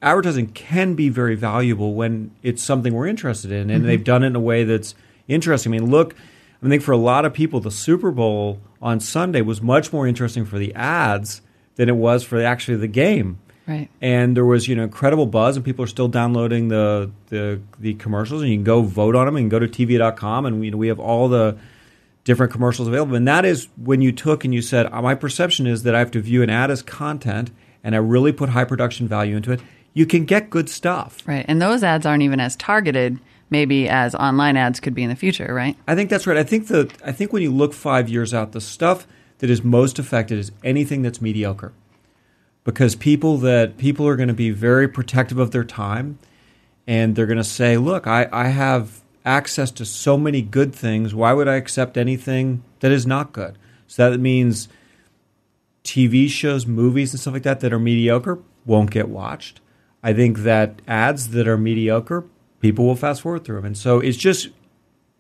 advertising 0.03 0.49
can 0.49 0.95
be 0.95 1.09
very 1.09 1.37
valuable 1.37 1.95
when 1.95 2.33
it's 2.43 2.63
something 2.63 2.93
we're 2.93 3.07
interested 3.07 3.53
in, 3.53 3.71
and 3.71 3.89
they've 3.89 4.03
done 4.03 4.25
it 4.25 4.29
in 4.29 4.37
a 4.37 4.41
way 4.41 4.65
that's 4.65 4.95
interesting. 5.29 5.73
I 5.73 5.79
mean, 5.79 5.91
look, 5.91 6.15
I 6.63 6.69
think 6.69 6.83
for 6.83 6.93
a 6.93 6.97
lot 6.97 7.25
of 7.25 7.33
people, 7.33 7.61
the 7.61 7.71
Super 7.71 8.11
Bowl 8.11 8.61
on 8.81 9.01
Sunday 9.01 9.41
was 9.41 9.63
much 9.63 9.93
more 9.93 10.07
interesting 10.07 10.45
for 10.45 10.59
the 10.59 10.75
ads 10.75 11.41
than 11.77 11.89
it 11.89 11.97
was 11.97 12.25
for 12.25 12.43
actually 12.43 12.77
the 12.79 12.89
game. 12.89 13.39
Right. 13.67 13.89
And 14.01 14.37
there 14.37 14.45
was 14.45 14.67
you 14.67 14.75
know 14.75 14.83
incredible 14.83 15.27
buzz, 15.27 15.57
and 15.57 15.65
people 15.65 15.85
are 15.85 15.89
still 15.89 16.09
downloading 16.09 16.69
the 16.69 17.11
the, 17.29 17.61
the 17.79 17.95
commercials, 17.95 18.43
and 18.43 18.51
you 18.51 18.57
can 18.57 18.65
go 18.65 18.83
vote 18.83 19.15
on 19.15 19.27
them, 19.27 19.37
and 19.37 19.51
go 19.51 19.61
to 19.61 19.69
TV.com, 19.69 20.47
and 20.47 20.65
you 20.65 20.73
know, 20.73 20.77
we 20.77 20.89
have 20.89 20.99
all 20.99 21.29
the 21.29 21.57
different 22.25 22.53
commercials 22.53 22.89
available. 22.89 23.15
And 23.15 23.27
that 23.29 23.45
is 23.45 23.69
when 23.77 24.01
you 24.01 24.11
took 24.11 24.45
and 24.45 24.53
you 24.53 24.63
said, 24.63 24.87
"Uh, 24.87 25.01
my 25.01 25.15
perception 25.15 25.69
is 25.69 25.85
that 25.85 25.95
I 25.95 26.01
have 26.01 26.11
to 26.13 26.21
view 26.21 26.43
an 26.43 26.51
ad 26.51 26.73
as 26.73 26.83
content, 26.83 27.53
and 27.85 27.95
I 27.95 27.99
really 27.99 28.33
put 28.33 28.49
high 28.49 28.65
production 28.65 29.07
value 29.07 29.37
into 29.37 29.53
it. 29.53 29.61
You 29.95 30.07
can 30.07 30.25
get 30.25 30.51
good 30.51 30.69
stuff. 30.69 31.23
Right. 31.27 31.45
And 31.49 31.61
those 31.61 31.83
ads 31.83 32.07
aren't 32.07 32.23
even 32.23 32.41
as 32.41 32.57
targeted 32.57 33.19
maybe 33.53 33.87
as 33.87 34.15
online 34.15 34.57
ads 34.57 34.81
could 34.81 34.95
be 34.95 35.03
in 35.03 35.11
the 35.11 35.15
future, 35.15 35.53
right? 35.55 35.77
I 35.87 35.95
think 35.95 36.11
that's 36.11 36.27
right. 36.27 36.39
I 36.39 36.43
think 36.43 36.67
the 36.67 36.91
I 37.05 37.13
think 37.13 37.33
when 37.33 37.43
you 37.43 37.53
look 37.53 37.75
five 37.75 38.09
years 38.09 38.35
out, 38.35 38.53
the 38.53 38.61
stuff 38.61 39.07
that 39.39 39.51
is 39.51 39.63
most 39.63 39.99
affected 39.99 40.39
is 40.39 40.51
anything 40.65 41.03
that's 41.03 41.21
mediocre, 41.21 41.73
because 42.65 42.97
people 42.97 43.37
that 43.39 43.77
people 43.77 44.09
are 44.09 44.17
going 44.17 44.29
to 44.29 44.35
be 44.35 44.51
very 44.51 44.89
protective 44.89 45.39
of 45.39 45.51
their 45.51 45.65
time, 45.65 46.19
and 46.87 47.15
they're 47.15 47.27
going 47.27 47.37
to 47.37 47.45
say, 47.45 47.77
"Look, 47.77 48.07
I, 48.07 48.27
I 48.33 48.49
have 48.49 49.03
access 49.25 49.71
to 49.73 49.85
so 49.85 50.17
many 50.17 50.43
good 50.43 50.75
things. 50.75 51.15
Why 51.15 51.33
would 51.35 51.47
I 51.47 51.57
accept 51.57 51.97
anything 51.97 52.65
that 52.81 52.91
is 52.91 53.07
not 53.07 53.33
good?" 53.33 53.59
So 53.87 54.11
that 54.11 54.19
means 54.19 54.69
TV 55.85 56.29
shows, 56.31 56.67
movies, 56.67 57.13
and 57.13 57.21
stuff 57.21 57.35
like 57.35 57.43
that 57.43 57.61
that 57.61 57.73
are 57.73 57.79
mediocre 57.79 58.39
won't 58.65 58.91
get 58.91 59.11
watched. 59.11 59.61
I 60.03 60.13
think 60.13 60.39
that 60.39 60.83
ads 60.89 61.29
that 61.29 61.47
are 61.47 61.57
mediocre, 61.57 62.25
people 62.61 62.87
will 62.87 62.97
fast 62.97 63.23
forward 63.23 63.45
through 63.45 63.57
them, 63.57 63.67
and 63.67 63.79
so 63.79 64.01
it's 64.01 64.17
just 64.17 64.49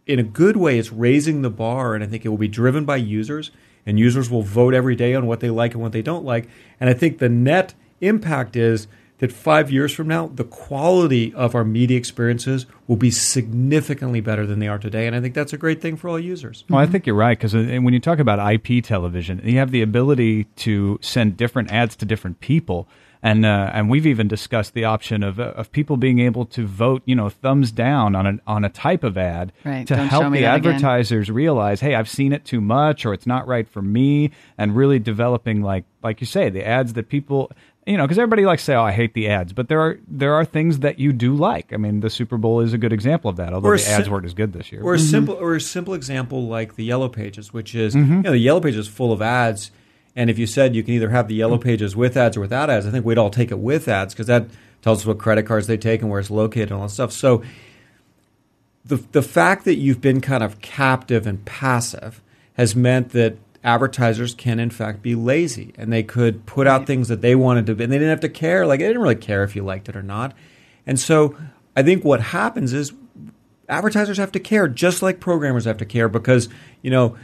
in 0.06 0.19
a 0.19 0.25
good 0.25 0.56
way, 0.56 0.79
it's 0.79 0.93
raising 0.93 1.43
the 1.43 1.50
bar, 1.50 1.94
and 1.94 2.02
I 2.02 2.06
think 2.06 2.25
it 2.25 2.29
will 2.29 2.38
be 2.38 2.49
driven 2.49 2.84
by 2.84 2.96
users, 2.96 3.50
and 3.87 3.99
users 3.99 4.31
will 4.31 4.43
vote 4.43 4.75
every 4.75 4.96
day 4.96 5.14
on 5.14 5.26
what 5.26 5.40
they 5.40 5.50
like 5.50 5.73
and 5.73 5.82
what 5.82 5.93
they 5.93 6.02
don't 6.02 6.25
like. 6.25 6.49
And 6.81 6.90
I 6.90 6.94
think 6.94 7.19
the 7.19 7.29
net 7.29 7.75
impact 8.00 8.57
is 8.57 8.88
that 9.23 9.31
five 9.31 9.71
years 9.71 9.93
from 9.95 10.09
now, 10.09 10.26
the 10.35 10.43
quality 10.43 11.33
of 11.35 11.55
our 11.55 11.62
media 11.62 11.97
experiences 11.97 12.67
will 12.88 12.97
be 12.97 13.12
significantly 13.12 14.21
better 14.21 14.45
than 14.45 14.59
they 14.59 14.67
are 14.67 14.81
today, 14.81 15.07
and 15.07 15.14
I 15.14 15.21
think 15.21 15.33
that's 15.33 15.52
a 15.52 15.57
great 15.57 15.81
thing 15.81 15.97
for 15.97 16.09
all 16.09 16.19
users. 16.19 16.64
Well, 16.69 16.81
I 16.81 16.87
think 16.87 17.07
you're 17.07 17.14
right 17.14 17.38
because 17.38 17.55
when 17.55 17.93
you 17.93 18.00
talk 18.00 18.19
about 18.19 18.41
IP 18.52 18.83
television, 18.83 19.41
you 19.45 19.59
have 19.59 19.71
the 19.71 19.81
ability 19.81 20.45
to 20.57 20.99
send 21.02 21.37
different 21.37 21.71
ads 21.71 21.95
to 21.97 22.05
different 22.05 22.41
people, 22.41 22.88
and 23.23 23.47
uh, 23.47 23.71
and 23.73 23.88
we've 23.88 24.07
even 24.09 24.26
discussed 24.26 24.75
the 24.75 24.87
option 24.87 25.23
of 25.23 25.38
uh, 25.38 25.52
of 25.55 25.71
people 25.71 25.97
being 25.97 26.19
able 26.19 26.45
to 26.47 26.67
vote, 26.67 27.02
you 27.05 27.14
know, 27.14 27.29
thumbs 27.29 27.71
down 27.71 28.17
on 28.17 28.26
an 28.26 28.41
on 28.49 28.64
a 28.64 28.69
type 28.69 29.05
of 29.05 29.17
ad 29.17 29.52
Right, 29.64 29.87
to 29.87 29.95
don't 29.95 30.09
help 30.09 30.33
the 30.33 30.41
that 30.41 30.57
again. 30.57 30.73
advertisers 30.73 31.31
realize, 31.31 31.81
hey, 31.81 31.95
I've 31.95 32.09
seen 32.09 32.33
it 32.33 32.45
too 32.45 32.61
much, 32.61 33.07
or 33.07 33.14
it's 33.14 33.26
not 33.26 33.47
right 33.47 33.69
for 33.69 33.83
me, 33.83 34.33
and 34.59 34.75
really 34.75 34.99
developing 34.99 35.62
like 35.62 35.85
like 36.02 36.21
you 36.21 36.26
say, 36.26 36.50
the 36.50 36.67
ads 36.67 36.95
that 36.95 37.09
people. 37.09 37.52
You 37.85 37.97
know, 37.97 38.05
because 38.05 38.19
everybody 38.19 38.47
likes 38.47 38.62
to 38.62 38.67
say, 38.67 38.75
"Oh, 38.77 38.83
I 38.85 38.93
hate 38.93 39.12
the 39.15 39.29
ads," 39.29 39.53
but 39.53 39.69
there 39.69 39.81
are 39.81 39.99
there 40.07 40.35
are 40.35 40.45
things 40.45 40.79
that 40.81 41.01
you 41.01 41.12
do 41.12 41.35
like. 41.35 41.73
I 41.73 41.77
mean, 41.79 41.99
the 41.99 42.11
Super 42.11 42.37
Bowl 42.37 42.61
is 42.61 42.73
a 42.73 42.79
good 42.79 42.93
example 42.93 43.29
of 43.29 43.37
that. 43.39 43.53
Although 43.53 43.71
the 43.77 43.89
ads 43.89 44.05
sim- 44.05 44.12
weren't 44.12 44.25
as 44.25 44.35
good 44.35 44.53
this 44.53 44.71
year. 44.71 44.83
Or 44.83 44.95
a 44.95 44.99
simple, 45.01 45.35
or 45.35 45.57
a 45.57 45.61
simple 45.61 45.93
example 45.95 46.47
like 46.47 46.77
the 46.77 46.85
Yellow 46.85 47.09
Pages, 47.09 47.53
which 47.53 47.75
is 47.75 47.95
Mm-hmm. 47.97 48.17
you 48.19 48.23
know 48.23 48.31
the 48.31 48.39
Yellow 48.39 48.61
Pages 48.61 48.87
is 48.87 48.89
full 48.89 49.12
of 49.12 49.21
ads, 49.21 49.73
and 50.15 50.31
if 50.31 50.39
you 50.39 50.47
said 50.47 50.77
you 50.77 50.85
can 50.85 50.95
either 50.95 51.11
have 51.11 51.27
the 51.27 51.35
Yellow 51.35 51.57
Mm-hmm. 51.57 51.69
Pages 51.71 51.97
with 51.97 52.17
ads 52.17 52.37
or 52.37 52.41
without 52.41 52.71
ads, 52.71 52.87
I 52.87 52.91
think 52.91 53.05
we'd 53.05 53.19
all 53.19 53.31
take 53.31 53.51
it 53.51 53.59
with 53.59 53.89
ads 53.89 54.15
because 54.15 54.29
that 54.29 54.47
tells 54.81 55.01
us 55.01 55.07
what 55.07 55.19
credit 55.19 55.45
cards 55.47 55.67
they 55.67 55.77
take 55.77 56.03
and 56.03 56.11
where 56.11 56.21
it's 56.21 56.31
located 56.31 56.71
and 56.71 56.81
all 56.81 56.87
that 56.87 56.93
stuff. 56.93 57.11
So 57.11 57.43
the 58.85 58.97
the 59.11 59.23
fact 59.23 59.65
that 59.65 59.75
you've 59.77 60.01
been 60.01 60.21
kind 60.21 60.45
of 60.45 60.61
captive 60.61 61.27
and 61.27 61.45
passive 61.45 62.21
has 62.55 62.77
meant 62.77 63.11
that 63.11 63.37
advertisers 63.64 64.35
can 64.35 64.59
in 64.59 64.71
fact 64.71 65.02
be 65.02 65.14
lazy 65.14 65.73
and 65.76 65.92
they 65.92 66.02
could 66.02 66.45
put 66.47 66.66
out 66.66 66.87
things 66.87 67.09
that 67.09 67.21
they 67.21 67.35
wanted 67.35 67.66
to 67.66 67.75
be 67.75 67.85
and 67.85 67.92
they 67.92 67.99
didn't 67.99 68.11
have 68.11 68.21
to 68.21 68.28
care 68.28 68.66
like 68.66 68.81
they 68.81 68.87
didn't 68.87 69.02
really 69.02 69.14
care 69.14 69.45
if 69.45 69.54
you 69.54 69.62
liked 69.62 69.88
it 69.88 69.97
or 69.97 70.02
not. 70.02 70.35
And 70.87 70.99
so 70.99 71.37
i 71.76 71.83
think 71.83 72.04
what 72.04 72.21
happens 72.21 72.73
is 72.73 72.92
advertisers 73.69 74.19
have 74.19 74.33
to 74.33 74.40
care 74.40 74.69
just 74.69 75.02
like 75.02 75.21
programmers 75.21 75.64
have 75.64 75.78
to 75.78 75.87
care 75.87 76.09
because 76.09 76.49
you 76.83 76.90
know 76.90 77.16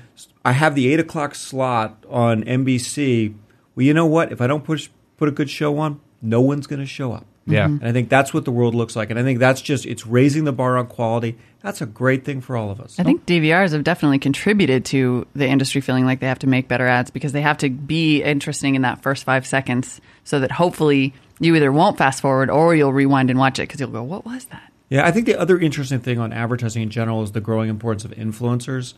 i 0.44 0.52
have 0.52 0.74
the 0.74 0.92
8 0.92 1.00
o'clock 1.00 1.34
slot 1.34 2.04
on 2.08 2.42
nbc 2.44 3.34
well 3.74 3.84
you 3.84 3.92
know 3.92 4.06
what? 4.06 4.32
If 4.32 4.40
i 4.40 4.46
don't 4.46 4.64
push 4.64 4.88
put 5.16 5.28
a 5.28 5.32
good 5.32 5.50
show 5.50 5.78
on 5.78 6.00
no 6.22 6.40
one's 6.40 6.66
going 6.66 6.80
to 6.80 6.86
show 6.86 7.12
up 7.12 7.26
Yeah. 7.52 7.66
Mm-hmm. 7.66 7.78
And 7.78 7.88
I 7.88 7.92
think 7.92 8.08
that's 8.08 8.34
what 8.34 8.44
the 8.44 8.52
world 8.52 8.74
looks 8.74 8.96
like. 8.96 9.10
And 9.10 9.18
I 9.18 9.22
think 9.22 9.38
that's 9.38 9.60
just, 9.60 9.86
it's 9.86 10.06
raising 10.06 10.44
the 10.44 10.52
bar 10.52 10.76
on 10.76 10.86
quality. 10.86 11.36
That's 11.62 11.80
a 11.80 11.86
great 11.86 12.24
thing 12.24 12.40
for 12.40 12.56
all 12.56 12.70
of 12.70 12.80
us. 12.80 12.98
I 12.98 13.02
think 13.02 13.26
DVRs 13.26 13.72
have 13.72 13.84
definitely 13.84 14.18
contributed 14.18 14.84
to 14.86 15.26
the 15.34 15.46
industry 15.46 15.80
feeling 15.80 16.04
like 16.04 16.20
they 16.20 16.28
have 16.28 16.38
to 16.40 16.46
make 16.46 16.68
better 16.68 16.86
ads 16.86 17.10
because 17.10 17.32
they 17.32 17.42
have 17.42 17.58
to 17.58 17.70
be 17.70 18.22
interesting 18.22 18.74
in 18.74 18.82
that 18.82 19.02
first 19.02 19.24
five 19.24 19.46
seconds 19.46 20.00
so 20.24 20.40
that 20.40 20.52
hopefully 20.52 21.14
you 21.40 21.54
either 21.56 21.72
won't 21.72 21.98
fast 21.98 22.20
forward 22.20 22.50
or 22.50 22.74
you'll 22.74 22.92
rewind 22.92 23.30
and 23.30 23.38
watch 23.38 23.58
it 23.58 23.62
because 23.62 23.80
you'll 23.80 23.90
go, 23.90 24.02
what 24.02 24.24
was 24.24 24.44
that? 24.46 24.72
Yeah, 24.88 25.06
I 25.06 25.10
think 25.10 25.26
the 25.26 25.38
other 25.38 25.58
interesting 25.58 26.00
thing 26.00 26.18
on 26.18 26.32
advertising 26.32 26.82
in 26.82 26.90
general 26.90 27.22
is 27.22 27.32
the 27.32 27.40
growing 27.40 27.68
importance 27.68 28.04
of 28.04 28.12
influencers, 28.12 28.94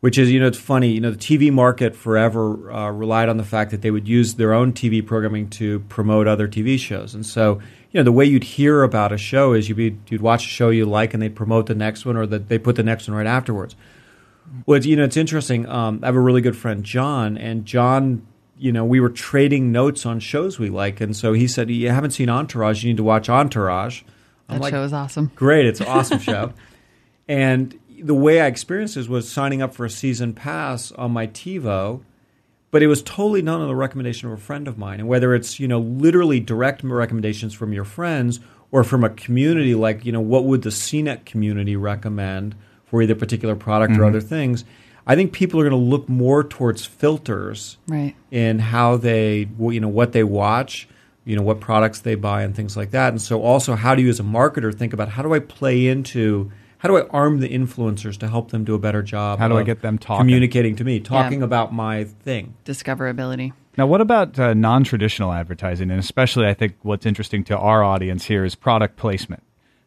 which 0.00 0.16
is, 0.18 0.30
you 0.30 0.38
know, 0.38 0.46
it's 0.46 0.58
funny, 0.58 0.90
you 0.90 1.00
know, 1.00 1.10
the 1.10 1.16
TV 1.16 1.52
market 1.52 1.96
forever 1.96 2.70
uh, 2.70 2.90
relied 2.90 3.28
on 3.28 3.36
the 3.36 3.44
fact 3.44 3.70
that 3.72 3.82
they 3.82 3.90
would 3.90 4.06
use 4.06 4.34
their 4.34 4.52
own 4.52 4.72
TV 4.72 5.04
programming 5.04 5.50
to 5.50 5.80
promote 5.88 6.28
other 6.28 6.46
TV 6.46 6.78
shows. 6.78 7.14
And 7.14 7.26
so, 7.26 7.60
you 7.90 7.98
know, 7.98 8.04
the 8.04 8.12
way 8.12 8.24
you'd 8.24 8.44
hear 8.44 8.82
about 8.82 9.12
a 9.12 9.18
show 9.18 9.54
is 9.54 9.68
you'd, 9.68 9.76
be, 9.76 9.98
you'd 10.08 10.20
watch 10.20 10.44
a 10.44 10.48
show 10.48 10.68
you 10.70 10.84
like 10.84 11.14
and 11.14 11.22
they'd 11.22 11.34
promote 11.34 11.66
the 11.66 11.74
next 11.74 12.04
one 12.06 12.16
or 12.16 12.26
that 12.26 12.48
they 12.48 12.58
put 12.58 12.76
the 12.76 12.82
next 12.82 13.08
one 13.08 13.16
right 13.16 13.26
afterwards. 13.26 13.74
Well, 14.66 14.76
it's, 14.76 14.86
you 14.86 14.94
know, 14.96 15.04
it's 15.04 15.16
interesting. 15.16 15.68
Um, 15.68 16.00
I 16.02 16.06
have 16.06 16.16
a 16.16 16.20
really 16.20 16.40
good 16.40 16.56
friend, 16.56 16.84
John, 16.84 17.36
and 17.36 17.66
John, 17.66 18.26
you 18.56 18.72
know, 18.72 18.84
we 18.84 19.00
were 19.00 19.10
trading 19.10 19.72
notes 19.72 20.06
on 20.06 20.20
shows 20.20 20.58
we 20.58 20.70
like. 20.70 21.00
And 21.00 21.16
so 21.16 21.32
he 21.32 21.46
said, 21.46 21.70
You 21.70 21.90
haven't 21.90 22.12
seen 22.12 22.28
Entourage, 22.28 22.82
you 22.82 22.90
need 22.90 22.96
to 22.96 23.04
watch 23.04 23.28
Entourage. 23.28 24.02
I'm 24.48 24.56
That 24.56 24.62
like, 24.62 24.72
show 24.72 24.82
is 24.84 24.92
awesome. 24.92 25.30
Great, 25.34 25.66
it's 25.66 25.80
an 25.80 25.86
awesome 25.88 26.18
show. 26.20 26.52
And 27.30 27.78
the 28.02 28.14
way 28.14 28.40
I 28.40 28.46
experienced 28.46 28.94
this 28.94 29.08
was 29.08 29.30
signing 29.30 29.62
up 29.62 29.74
for 29.74 29.84
a 29.84 29.90
season 29.90 30.32
pass 30.34 30.92
on 30.92 31.12
my 31.12 31.26
TiVo, 31.26 32.02
but 32.70 32.82
it 32.82 32.86
was 32.86 33.02
totally 33.02 33.42
done 33.42 33.60
on 33.60 33.68
the 33.68 33.74
recommendation 33.74 34.28
of 34.28 34.38
a 34.38 34.40
friend 34.42 34.68
of 34.68 34.78
mine. 34.78 35.00
And 35.00 35.08
whether 35.08 35.34
it's, 35.34 35.58
you 35.58 35.68
know, 35.68 35.80
literally 35.80 36.40
direct 36.40 36.82
recommendations 36.82 37.54
from 37.54 37.72
your 37.72 37.84
friends 37.84 38.40
or 38.70 38.84
from 38.84 39.04
a 39.04 39.10
community 39.10 39.74
like, 39.74 40.04
you 40.04 40.12
know, 40.12 40.20
what 40.20 40.44
would 40.44 40.62
the 40.62 40.70
CNET 40.70 41.24
community 41.24 41.76
recommend 41.76 42.54
for 42.88 43.02
either 43.02 43.14
particular 43.14 43.54
product 43.54 43.92
or 43.92 43.96
mm-hmm. 43.96 44.04
other 44.04 44.20
things, 44.20 44.64
I 45.06 45.14
think 45.14 45.32
people 45.32 45.60
are 45.60 45.68
going 45.68 45.70
to 45.82 45.88
look 45.88 46.08
more 46.08 46.44
towards 46.44 46.84
filters 46.84 47.78
Right. 47.86 48.14
in 48.30 48.58
how 48.58 48.96
they 48.96 49.48
you 49.58 49.80
know 49.80 49.88
what 49.88 50.12
they 50.12 50.24
watch 50.24 50.88
you 51.24 51.36
know 51.36 51.42
what 51.42 51.60
products 51.60 52.00
they 52.00 52.14
buy 52.14 52.42
and 52.42 52.54
things 52.54 52.76
like 52.76 52.90
that 52.90 53.08
and 53.08 53.20
so 53.20 53.42
also 53.42 53.74
how 53.74 53.94
do 53.94 54.02
you 54.02 54.08
as 54.08 54.20
a 54.20 54.24
marketer 54.24 54.74
think 54.74 54.92
about 54.92 55.08
how 55.08 55.22
do 55.22 55.32
i 55.34 55.38
play 55.38 55.86
into 55.86 56.50
how 56.78 56.88
do 56.88 56.96
i 56.96 57.02
arm 57.10 57.40
the 57.40 57.48
influencers 57.48 58.16
to 58.18 58.28
help 58.28 58.50
them 58.50 58.64
do 58.64 58.74
a 58.74 58.78
better 58.78 59.02
job 59.02 59.38
How 59.38 59.48
do 59.48 59.56
I 59.58 59.62
get 59.62 59.82
them 59.82 59.98
talking? 59.98 60.20
communicating 60.20 60.76
to 60.76 60.84
me 60.84 61.00
talking 61.00 61.42
about 61.42 61.72
my 61.72 62.04
thing 62.04 62.54
Discoverability. 62.64 63.52
Now, 63.76 63.86
what 63.86 64.00
about 64.00 64.36
uh, 64.40 64.54
non 64.54 64.82
traditional 64.82 65.32
advertising? 65.32 65.92
And 65.92 66.00
especially, 66.00 66.48
I 66.48 66.54
think 66.54 66.74
what's 66.82 67.06
interesting 67.06 67.44
to 67.44 67.56
our 67.56 67.84
audience 67.84 68.24
here 68.24 68.44
is 68.44 68.56
product 68.56 68.96
placement. 68.96 69.44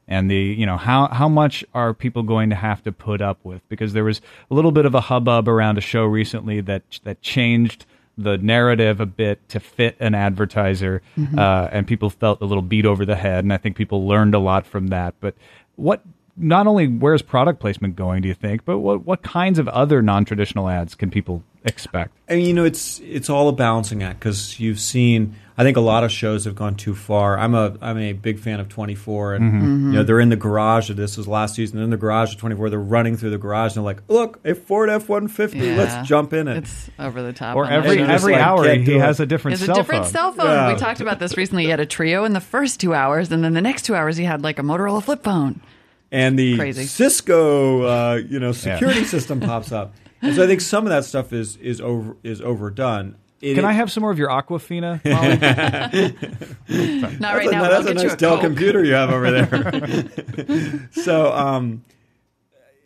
And 0.07 0.31
the, 0.31 0.37
you 0.37 0.65
know, 0.65 0.77
how, 0.77 1.07
how 1.09 1.27
much 1.27 1.65
are 1.73 1.93
people 1.93 2.23
going 2.23 2.49
to 2.51 2.55
have 2.55 2.81
to 2.83 2.93
put 2.93 3.21
up 3.21 3.39
with? 3.43 3.61
Because 3.67 3.91
there 3.91 4.05
was 4.05 4.21
a 4.49 4.53
little 4.53 4.71
bit 4.71 4.85
of 4.85 4.95
a 4.95 5.01
hubbub 5.01 5.49
around 5.49 5.77
a 5.77 5.81
show 5.81 6.05
recently 6.05 6.61
that, 6.61 6.83
that 7.03 7.21
changed 7.21 7.85
the 8.17 8.37
narrative 8.37 9.01
a 9.01 9.05
bit 9.05 9.47
to 9.49 9.59
fit 9.59 9.97
an 9.99 10.15
advertiser. 10.15 11.01
Uh, 11.37 11.67
and 11.73 11.85
people 11.85 12.09
felt 12.09 12.41
a 12.41 12.45
little 12.45 12.61
beat 12.61 12.85
over 12.85 13.05
the 13.05 13.17
head. 13.17 13.43
And 13.43 13.51
I 13.51 13.57
think 13.57 13.75
people 13.75 14.07
learned 14.07 14.33
a 14.35 14.39
lot 14.39 14.65
from 14.65 14.87
that. 14.87 15.15
But 15.19 15.35
what, 15.75 16.01
not 16.41 16.67
only 16.67 16.87
where's 16.87 17.21
product 17.21 17.59
placement 17.59 17.95
going, 17.95 18.21
do 18.21 18.27
you 18.27 18.33
think, 18.33 18.65
but 18.65 18.79
what, 18.79 19.05
what 19.05 19.21
kinds 19.21 19.59
of 19.59 19.67
other 19.69 20.01
non 20.01 20.25
traditional 20.25 20.67
ads 20.67 20.95
can 20.95 21.11
people 21.11 21.43
expect? 21.63 22.17
I 22.29 22.35
mean, 22.35 22.45
you 22.47 22.53
know, 22.53 22.65
it's 22.65 22.99
it's 22.99 23.29
all 23.29 23.47
a 23.49 23.53
balancing 23.53 24.03
act 24.03 24.19
because 24.19 24.59
you've 24.59 24.79
seen. 24.79 25.35
I 25.57 25.63
think 25.63 25.77
a 25.77 25.81
lot 25.81 26.03
of 26.03 26.11
shows 26.11 26.45
have 26.45 26.55
gone 26.55 26.75
too 26.75 26.95
far. 26.95 27.37
I'm 27.37 27.53
a 27.53 27.77
I'm 27.81 27.97
a 27.97 28.13
big 28.13 28.39
fan 28.39 28.59
of 28.59 28.67
24, 28.69 29.35
and 29.35 29.45
mm-hmm. 29.45 29.57
Mm-hmm. 29.57 29.91
you 29.91 29.97
know 29.97 30.03
they're 30.03 30.19
in 30.19 30.29
the 30.29 30.35
garage. 30.35 30.89
Of 30.89 30.97
this 30.97 31.17
was 31.17 31.27
last 31.27 31.55
season. 31.55 31.77
They're 31.77 31.83
in 31.83 31.91
the 31.91 31.97
garage 31.97 32.33
of 32.33 32.39
24. 32.39 32.71
They're 32.71 32.79
running 32.79 33.15
through 33.15 33.29
the 33.29 33.37
garage, 33.37 33.75
and 33.75 33.85
they're 33.85 33.93
like, 33.93 34.01
"Look, 34.07 34.39
a 34.43 34.55
Ford 34.55 34.89
F150. 34.89 35.53
Yeah. 35.53 35.75
Let's 35.77 36.07
jump 36.07 36.33
in 36.33 36.47
it." 36.47 36.57
It's 36.57 36.89
over 36.97 37.21
the 37.21 37.33
top. 37.33 37.55
Or 37.55 37.69
every 37.69 37.97
show. 37.97 38.05
every 38.05 38.33
like, 38.33 38.41
hour 38.41 38.67
he 38.73 38.93
has 38.93 39.19
a 39.19 39.25
different 39.25 39.53
It's 39.53 39.63
a 39.63 39.65
cell 39.67 39.75
different 39.75 40.05
phone. 40.05 40.11
cell 40.11 40.31
phone. 40.31 40.47
Yeah. 40.47 40.73
We 40.73 40.79
talked 40.79 41.01
about 41.01 41.19
this 41.19 41.37
recently. 41.37 41.65
He 41.65 41.69
had 41.69 41.79
a 41.79 41.85
Treo 41.85 42.25
in 42.25 42.33
the 42.33 42.41
first 42.41 42.79
two 42.79 42.95
hours, 42.95 43.31
and 43.31 43.43
then 43.43 43.53
the 43.53 43.61
next 43.61 43.83
two 43.83 43.93
hours 43.93 44.17
he 44.17 44.23
had 44.23 44.41
like 44.41 44.57
a 44.57 44.63
Motorola 44.63 45.03
flip 45.03 45.23
phone. 45.23 45.61
And 46.11 46.37
the 46.37 46.57
Crazy. 46.57 46.83
Cisco, 46.85 47.83
uh, 47.83 48.15
you 48.15 48.39
know, 48.39 48.51
security 48.51 49.03
system 49.03 49.39
pops 49.41 49.71
up. 49.71 49.93
And 50.21 50.35
so 50.35 50.43
I 50.43 50.47
think 50.47 50.61
some 50.61 50.85
of 50.85 50.89
that 50.89 51.05
stuff 51.05 51.33
is 51.33 51.57
is 51.57 51.81
over 51.81 52.15
is 52.23 52.41
overdone. 52.41 53.15
It 53.41 53.55
Can 53.55 53.63
is- 53.63 53.69
I 53.69 53.71
have 53.71 53.91
some 53.91 54.01
more 54.01 54.11
of 54.11 54.19
your 54.19 54.29
Aquafina? 54.29 55.03
Molly? 56.69 57.11
Not 57.19 57.19
That's 57.19 57.21
right 57.35 57.47
a, 57.47 57.51
now. 57.51 57.61
that's 57.63 57.73
I'll 57.73 57.81
a 57.81 57.85
get 57.85 57.95
nice 57.95 58.03
you 58.03 58.11
a 58.11 58.15
Dell 58.17 58.35
Coke. 58.35 58.41
computer 58.41 58.83
you 58.85 58.93
have 58.93 59.09
over 59.09 59.31
there. 59.31 60.89
so 60.91 61.31
um, 61.33 61.83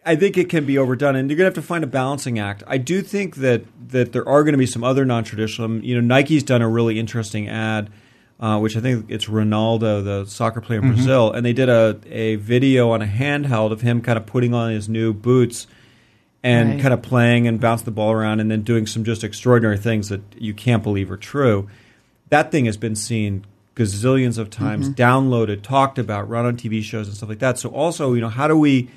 I 0.06 0.16
think 0.16 0.38
it 0.38 0.50
can 0.50 0.66
be 0.66 0.78
overdone, 0.78 1.16
and 1.18 1.30
you're 1.30 1.36
going 1.38 1.52
to 1.52 1.56
have 1.58 1.62
to 1.64 1.68
find 1.68 1.84
a 1.84 1.88
balancing 1.88 2.40
act. 2.40 2.64
I 2.68 2.78
do 2.78 3.02
think 3.02 3.36
that 3.38 3.64
that 3.90 4.14
there 4.14 4.28
are 4.30 4.44
going 4.44 4.54
to 4.54 4.58
be 4.58 4.66
some 4.66 4.84
other 4.84 5.04
non-traditional. 5.04 5.84
You 5.84 5.96
know, 5.96 6.16
Nike's 6.16 6.44
done 6.44 6.62
a 6.62 6.70
really 6.70 7.00
interesting 7.00 7.50
ad. 7.50 7.90
Uh, 8.38 8.60
which 8.60 8.76
I 8.76 8.82
think 8.82 9.06
it's 9.08 9.26
Ronaldo, 9.28 10.04
the 10.04 10.26
soccer 10.26 10.60
player 10.60 10.82
in 10.82 10.88
Brazil, 10.94 11.32
and 11.32 11.46
they 11.46 11.54
did 11.54 11.70
a, 11.70 11.98
a 12.12 12.36
video 12.36 12.92
on 12.92 13.02
a 13.02 13.06
handheld 13.06 13.72
of 13.72 13.80
him 13.80 14.02
kind 14.02 14.18
of 14.18 14.26
putting 14.26 14.54
on 14.54 14.72
his 14.72 14.90
new 14.90 15.14
boots 15.14 15.68
and 16.44 16.72
Right. 16.72 16.82
kind 16.82 16.94
of 16.94 17.02
playing 17.02 17.48
and 17.48 17.62
bouncing 17.62 17.86
the 17.86 17.92
ball 17.92 18.12
around 18.12 18.42
and 18.42 18.52
then 18.52 18.62
doing 18.62 18.88
some 18.88 19.06
just 19.06 19.24
extraordinary 19.24 19.78
things 19.78 20.10
that 20.10 20.22
you 20.38 20.54
can't 20.54 20.84
believe 20.84 21.10
are 21.10 21.18
true. 21.18 21.70
That 22.30 22.52
thing 22.52 22.66
has 22.66 22.76
been 22.76 22.96
seen 22.98 23.46
gazillions 23.74 24.38
of 24.38 24.50
times, 24.50 24.90
downloaded, 24.90 25.62
talked 25.62 25.98
about, 25.98 26.28
run 26.30 26.46
on 26.46 26.58
TV 26.58 26.84
shows 26.84 27.08
and 27.08 27.16
stuff 27.16 27.30
like 27.30 27.40
that. 27.40 27.58
So 27.58 27.70
also, 27.70 28.14
you 28.14 28.22
know, 28.22 28.30
how 28.30 28.48
do 28.50 28.58
we 28.58 28.90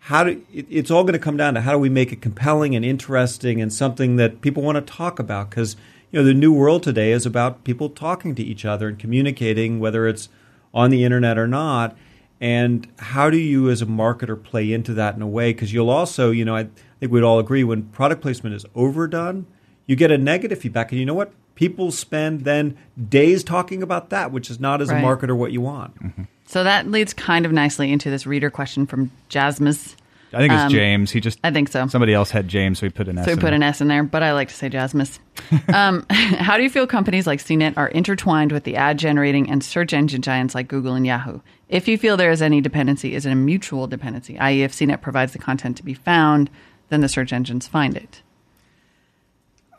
how 0.00 0.24
do 0.24 0.42
it, 0.52 0.66
it's 0.68 0.90
all 0.90 1.02
going 1.04 1.12
to 1.14 1.18
come 1.18 1.36
down 1.38 1.54
to 1.54 1.60
how 1.62 1.72
do 1.72 1.78
we 1.78 1.88
make 1.88 2.12
it 2.12 2.20
compelling 2.20 2.76
and 2.76 2.84
interesting 2.84 3.60
and 3.62 3.72
something 3.72 4.16
that 4.16 4.42
people 4.42 4.62
want 4.62 4.76
to 4.76 4.92
talk 4.92 5.18
about 5.18 5.48
because 5.48 5.76
you 6.12 6.20
know 6.20 6.24
the 6.24 6.34
new 6.34 6.52
world 6.52 6.82
today 6.82 7.10
is 7.10 7.26
about 7.26 7.64
people 7.64 7.88
talking 7.88 8.34
to 8.36 8.42
each 8.42 8.64
other 8.64 8.86
and 8.88 8.98
communicating 8.98 9.80
whether 9.80 10.06
it's 10.06 10.28
on 10.72 10.90
the 10.90 11.04
internet 11.04 11.38
or 11.38 11.48
not. 11.48 11.96
And 12.40 12.86
how 12.98 13.30
do 13.30 13.36
you 13.36 13.70
as 13.70 13.82
a 13.82 13.86
marketer 13.86 14.40
play 14.40 14.72
into 14.72 14.94
that 14.94 15.14
in 15.14 15.22
a 15.22 15.26
way? 15.28 15.52
Because 15.52 15.72
you'll 15.72 15.90
also 15.90 16.30
you 16.30 16.44
know 16.44 16.54
i 16.54 16.68
think 17.00 17.10
we'd 17.10 17.22
all 17.24 17.38
agree 17.38 17.64
when 17.64 17.84
product 17.84 18.22
placement 18.22 18.54
is 18.54 18.64
overdone 18.74 19.46
you 19.86 19.96
get 19.96 20.10
a 20.10 20.18
negative 20.18 20.58
feedback. 20.60 20.92
And 20.92 21.00
you 21.00 21.04
know 21.06 21.14
what? 21.14 21.32
People 21.54 21.90
spend 21.90 22.42
then 22.42 22.76
days 23.08 23.42
talking 23.44 23.82
about 23.82 24.10
that 24.10 24.32
which 24.32 24.50
is 24.50 24.60
not 24.60 24.80
as 24.80 24.88
Right. 24.90 25.02
a 25.02 25.06
marketer 25.06 25.36
what 25.36 25.52
you 25.52 25.60
want. 25.60 25.94
Mm-hmm. 26.02 26.22
So 26.46 26.64
that 26.64 26.90
leads 26.90 27.12
kind 27.12 27.46
of 27.46 27.52
nicely 27.52 27.90
into 27.92 28.10
this 28.10 28.26
reader 28.26 28.50
question 28.50 28.86
from 28.86 29.10
Jasmus. 29.28 29.96
I 30.34 30.38
think 30.38 30.52
it's 30.52 30.62
Um, 30.62 30.70
James. 30.70 31.10
He 31.10 31.20
just 31.20 31.38
I 31.44 31.50
think 31.50 31.68
so. 31.68 31.86
somebody 31.88 32.14
else 32.14 32.30
had 32.30 32.48
James, 32.48 32.78
so 32.78 32.86
he 32.86 32.90
put 32.90 33.08
an 33.08 33.18
S. 33.18 33.24
So 33.26 33.34
we 33.34 33.40
put 33.40 33.52
it. 33.52 33.56
an 33.56 33.62
S 33.62 33.80
in 33.80 33.88
there, 33.88 34.02
but 34.02 34.22
I 34.22 34.32
like 34.32 34.48
to 34.48 34.54
say 34.54 34.68
Jasmus. 34.68 35.18
um, 35.74 36.06
how 36.10 36.56
do 36.56 36.62
you 36.62 36.70
feel 36.70 36.86
companies 36.86 37.26
like 37.26 37.40
CNET 37.40 37.74
are 37.76 37.88
intertwined 37.88 38.52
with 38.52 38.64
the 38.64 38.76
ad 38.76 38.98
generating 38.98 39.50
and 39.50 39.62
search 39.62 39.92
engine 39.92 40.22
giants 40.22 40.54
like 40.54 40.68
Google 40.68 40.94
and 40.94 41.06
Yahoo? 41.06 41.40
If 41.68 41.88
you 41.88 41.98
feel 41.98 42.16
there 42.16 42.30
is 42.30 42.42
any 42.42 42.60
dependency, 42.60 43.14
is 43.14 43.26
it 43.26 43.30
a 43.32 43.34
mutual 43.34 43.86
dependency? 43.86 44.38
I.e., 44.38 44.62
if 44.62 44.72
CNET 44.72 45.00
provides 45.02 45.32
the 45.32 45.38
content 45.38 45.76
to 45.78 45.84
be 45.84 45.94
found, 45.94 46.50
then 46.88 47.00
the 47.00 47.08
search 47.08 47.32
engines 47.32 47.66
find 47.66 47.96
it. 47.96 48.22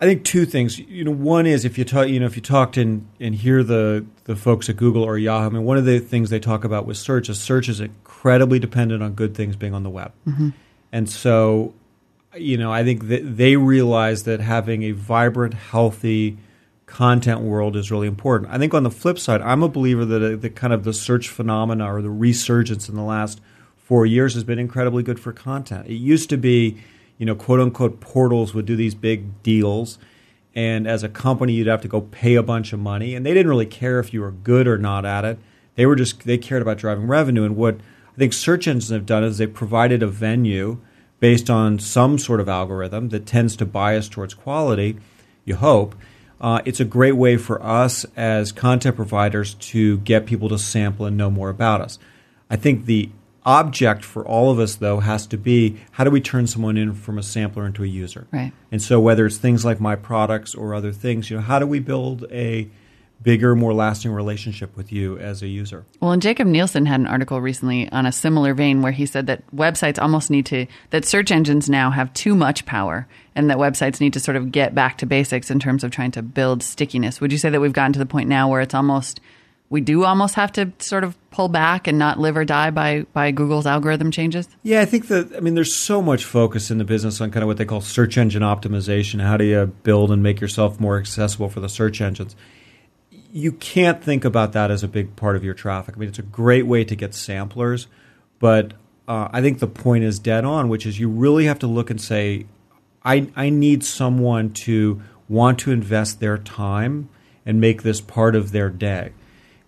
I 0.02 0.06
think 0.06 0.26
two 0.26 0.46
things. 0.46 0.80
You 0.80 1.06
know, 1.06 1.12
one 1.12 1.46
is 1.46 1.64
if 1.64 1.78
you 1.78 1.86
talk, 1.86 2.10
you 2.10 2.20
know, 2.20 2.26
if 2.26 2.36
you 2.36 2.42
talked 2.42 2.76
and 2.76 3.08
and 3.22 3.34
hear 3.34 3.64
the 3.64 4.06
the 4.26 4.36
folks 4.36 4.68
at 4.70 4.76
Google 4.76 5.04
or 5.04 5.18
Yahoo. 5.18 5.46
I 5.46 5.50
mean, 5.50 5.64
one 5.64 5.78
of 5.78 5.86
the 5.86 6.00
things 6.00 6.30
they 6.30 6.40
talk 6.40 6.66
about 6.66 6.86
with 6.86 6.98
search 6.98 7.30
is 7.30 7.40
search 7.40 7.70
is 7.70 7.80
incredibly 8.24 8.58
dependent 8.58 9.04
on 9.04 9.14
good 9.14 9.36
things 9.36 9.58
being 9.58 9.74
on 9.74 9.84
the 9.84 9.90
web, 9.90 10.14
and 10.94 11.10
so, 11.10 11.74
you 12.38 12.56
know, 12.58 12.72
I 12.72 12.84
think 12.86 13.10
that 13.10 13.36
they 13.36 13.58
realize 13.58 14.24
that 14.24 14.40
having 14.40 14.84
a 14.84 14.92
vibrant, 14.92 15.54
healthy 15.56 16.38
content 16.86 17.42
world 17.42 17.76
is 17.76 17.92
really 17.92 18.08
important. 18.08 18.50
I 18.50 18.58
think 18.58 18.74
on 18.74 18.84
the 18.84 18.92
flip 18.92 19.20
side, 19.20 19.42
I'm 19.42 19.62
a 19.62 19.68
believer 19.68 20.06
that 20.06 20.24
uh, 20.24 20.36
the 20.38 20.50
kind 20.50 20.72
of 20.72 20.86
the 20.86 20.94
search 20.94 21.28
phenomena 21.28 21.94
or 21.94 22.02
the 22.02 22.10
resurgence 22.10 22.88
in 22.88 22.96
the 22.96 23.04
last 23.04 23.42
four 23.76 24.06
years 24.06 24.36
has 24.36 24.46
been 24.46 24.60
incredibly 24.60 25.04
good 25.04 25.20
for 25.20 25.34
content. 25.34 25.88
It 25.88 25.96
used 25.96 26.30
to 26.30 26.38
be, 26.38 26.78
you 27.18 27.26
know, 27.26 27.36
quote 27.36 27.60
unquote 27.60 28.00
portals 28.00 28.54
would 28.54 28.66
do 28.66 28.78
these 28.78 28.96
big 28.96 29.44
deals. 29.44 29.98
And 30.56 30.88
as 30.88 31.04
a 31.04 31.10
company, 31.10 31.54
you'd 31.54 31.68
have 31.68 31.82
to 31.82 31.88
go 31.90 32.02
pay 32.02 32.36
a 32.36 32.44
bunch 32.44 32.72
of 32.72 32.80
money. 32.80 33.16
And 33.16 33.26
they 33.26 33.34
didn't 33.34 33.50
really 33.50 33.66
care 33.66 34.00
if 34.00 34.14
you 34.14 34.22
were 34.22 34.32
good 34.32 34.68
or 34.68 34.78
not 34.78 35.06
at 35.06 35.26
it. 35.26 35.40
They 35.76 35.86
were 35.86 35.96
just, 35.96 36.24
they 36.26 36.38
cared 36.38 36.62
about 36.62 36.78
driving 36.78 37.08
revenue. 37.08 37.44
And 37.44 37.56
what 37.56 37.78
I 38.14 38.18
think 38.18 38.34
search 38.34 38.68
engines 38.68 38.90
have 38.90 39.06
done 39.06 39.24
is 39.24 39.38
they've 39.38 39.54
provided 39.54 40.04
a 40.04 40.08
venue 40.08 40.80
based 41.20 41.50
on 41.50 41.80
some 41.80 42.20
sort 42.20 42.40
of 42.40 42.50
algorithm 42.50 43.10
that 43.10 43.26
tends 43.26 43.56
to 43.56 43.66
bias 43.66 44.10
towards 44.10 44.34
quality, 44.34 44.98
you 45.46 45.56
hope. 45.56 45.96
Uh, 46.40 46.62
it's 46.66 46.82
a 46.82 46.86
great 46.86 47.14
way 47.14 47.38
for 47.38 47.64
us 47.64 48.06
as 48.18 48.52
content 48.52 48.96
providers 48.96 49.54
to 49.56 49.98
get 50.00 50.26
people 50.26 50.50
to 50.50 50.58
sample 50.58 51.06
and 51.06 51.16
know 51.16 51.32
more 51.32 51.50
about 51.50 51.80
us. 51.80 51.98
I 52.50 52.58
think 52.58 52.86
the 52.86 53.10
object 53.46 54.04
for 54.04 54.26
all 54.26 54.52
of 54.52 54.60
us, 54.60 54.76
though, 54.76 55.00
has 55.00 55.26
to 55.28 55.38
be 55.38 55.80
how 55.92 56.04
do 56.04 56.10
we 56.10 56.22
turn 56.22 56.46
someone 56.46 56.78
in 56.78 56.94
from 56.94 57.18
a 57.18 57.24
sampler 57.24 57.66
into 57.66 57.84
a 57.84 57.88
user? 57.88 58.28
Right. 58.32 58.52
And 58.72 58.82
so, 58.82 59.00
whether 59.00 59.26
it's 59.26 59.38
things 59.38 59.64
like 59.64 59.80
my 59.80 59.96
products 59.96 60.54
or 60.54 60.74
other 60.74 60.92
things, 60.92 61.30
you 61.30 61.38
know, 61.38 61.44
how 61.44 61.60
do 61.60 61.66
we 61.66 61.80
build 61.80 62.26
a 62.32 62.70
bigger, 63.22 63.56
more 63.56 63.74
lasting 63.74 64.12
relationship 64.12 64.76
with 64.76 64.92
you 64.92 65.18
as 65.18 65.42
a 65.42 65.48
user. 65.48 65.86
Well, 66.02 66.12
and 66.12 66.22
Jakob 66.22 66.48
Nielsen 66.48 66.86
had 66.86 67.00
an 67.00 67.08
article 67.08 67.40
recently 67.40 67.90
on 67.92 68.06
a 68.06 68.12
similar 68.12 68.54
vein 68.54 68.82
where 68.82 68.92
he 68.92 69.06
said 69.06 69.28
that 69.28 69.44
websites 69.56 70.02
almost 70.02 70.30
need 70.30 70.46
to, 70.48 70.68
that 70.90 71.06
search 71.06 71.32
engines 71.32 71.70
now 71.70 71.90
have 71.90 72.14
too 72.14 72.36
much 72.36 72.66
power 72.66 73.08
and 73.36 73.50
that 73.50 73.58
websites 73.58 74.00
need 74.02 74.14
to 74.14 74.20
sort 74.20 74.38
of 74.38 74.52
get 74.52 74.76
back 74.76 74.98
to 74.98 75.06
basics 75.06 75.50
in 75.50 75.60
terms 75.60 75.84
of 75.84 75.92
trying 75.92 76.12
to 76.12 76.22
build 76.22 76.62
stickiness. 76.62 77.22
Would 77.22 77.32
you 77.32 77.38
say 77.38 77.50
that 77.50 77.62
we've 77.62 77.74
gotten 77.74 77.94
to 77.94 78.00
the 78.00 78.06
point 78.06 78.28
now 78.28 78.50
where 78.50 78.62
it's 78.62 78.76
almost, 78.76 79.22
we 79.70 79.80
do 79.82 80.04
almost 80.04 80.36
have 80.36 80.52
to 80.54 80.72
sort 80.80 81.04
of 81.04 81.18
pull 81.32 81.48
back 81.48 81.88
and 81.88 81.98
not 81.98 82.20
live 82.20 82.38
or 82.38 82.46
die 82.46 82.70
by, 82.70 83.06
by 83.14 83.32
Google's 83.32 83.66
algorithm 83.66 84.12
changes? 84.12 84.48
Yeah, 84.62 84.82
I 84.82 84.86
think 84.86 85.08
that, 85.08 85.34
I 85.36 85.40
mean, 85.40 85.56
there's 85.56 85.74
so 85.74 86.02
much 86.02 86.26
focus 86.26 86.70
in 86.70 86.78
the 86.78 86.84
business 86.84 87.22
on 87.22 87.32
kind 87.32 87.42
of 87.42 87.48
what 87.48 87.58
they 87.58 87.66
call 87.66 87.82
search 87.82 88.18
engine 88.18 88.44
optimization. 88.44 89.22
How 89.22 89.38
do 89.38 89.46
you 89.46 89.66
build 89.84 90.12
and 90.12 90.22
make 90.22 90.42
yourself 90.42 90.80
more 90.80 91.00
accessible 91.00 91.50
for 91.50 91.62
the 91.62 91.70
search 91.70 92.02
engines? 92.02 92.36
You 93.36 93.52
can't 93.52 94.04
think 94.04 94.24
about 94.24 94.54
that 94.54 94.70
as 94.70 94.84
a 94.84 94.88
big 94.88 95.16
part 95.16 95.36
of 95.36 95.44
your 95.44 95.56
traffic. 95.56 95.96
I 95.98 96.00
mean, 96.00 96.08
it's 96.08 96.20
a 96.20 96.24
great 96.24 96.68
way 96.68 96.84
to 96.84 96.96
get 96.96 97.16
samplers, 97.16 97.88
but 98.40 98.74
uh, 99.08 99.28
I 99.32 99.42
think 99.42 99.58
the 99.58 99.68
point 99.68 100.04
is 100.04 100.20
dead 100.20 100.46
on, 100.46 100.70
which 100.70 100.86
is 100.86 101.00
you 101.00 101.10
really 101.10 101.46
have 101.46 101.58
to 101.60 101.68
look 101.68 101.90
and 101.90 102.00
say, 102.00 102.46
I, 103.04 103.32
I 103.36 103.50
need 103.50 103.84
someone 103.84 104.54
to 104.54 105.02
want 105.28 105.58
to 105.60 105.72
invest 105.72 106.20
their 106.20 106.38
time 106.38 107.10
and 107.44 107.60
make 107.60 107.82
this 107.82 108.00
part 108.00 108.36
of 108.36 108.52
their 108.52 108.70
day. 108.70 109.14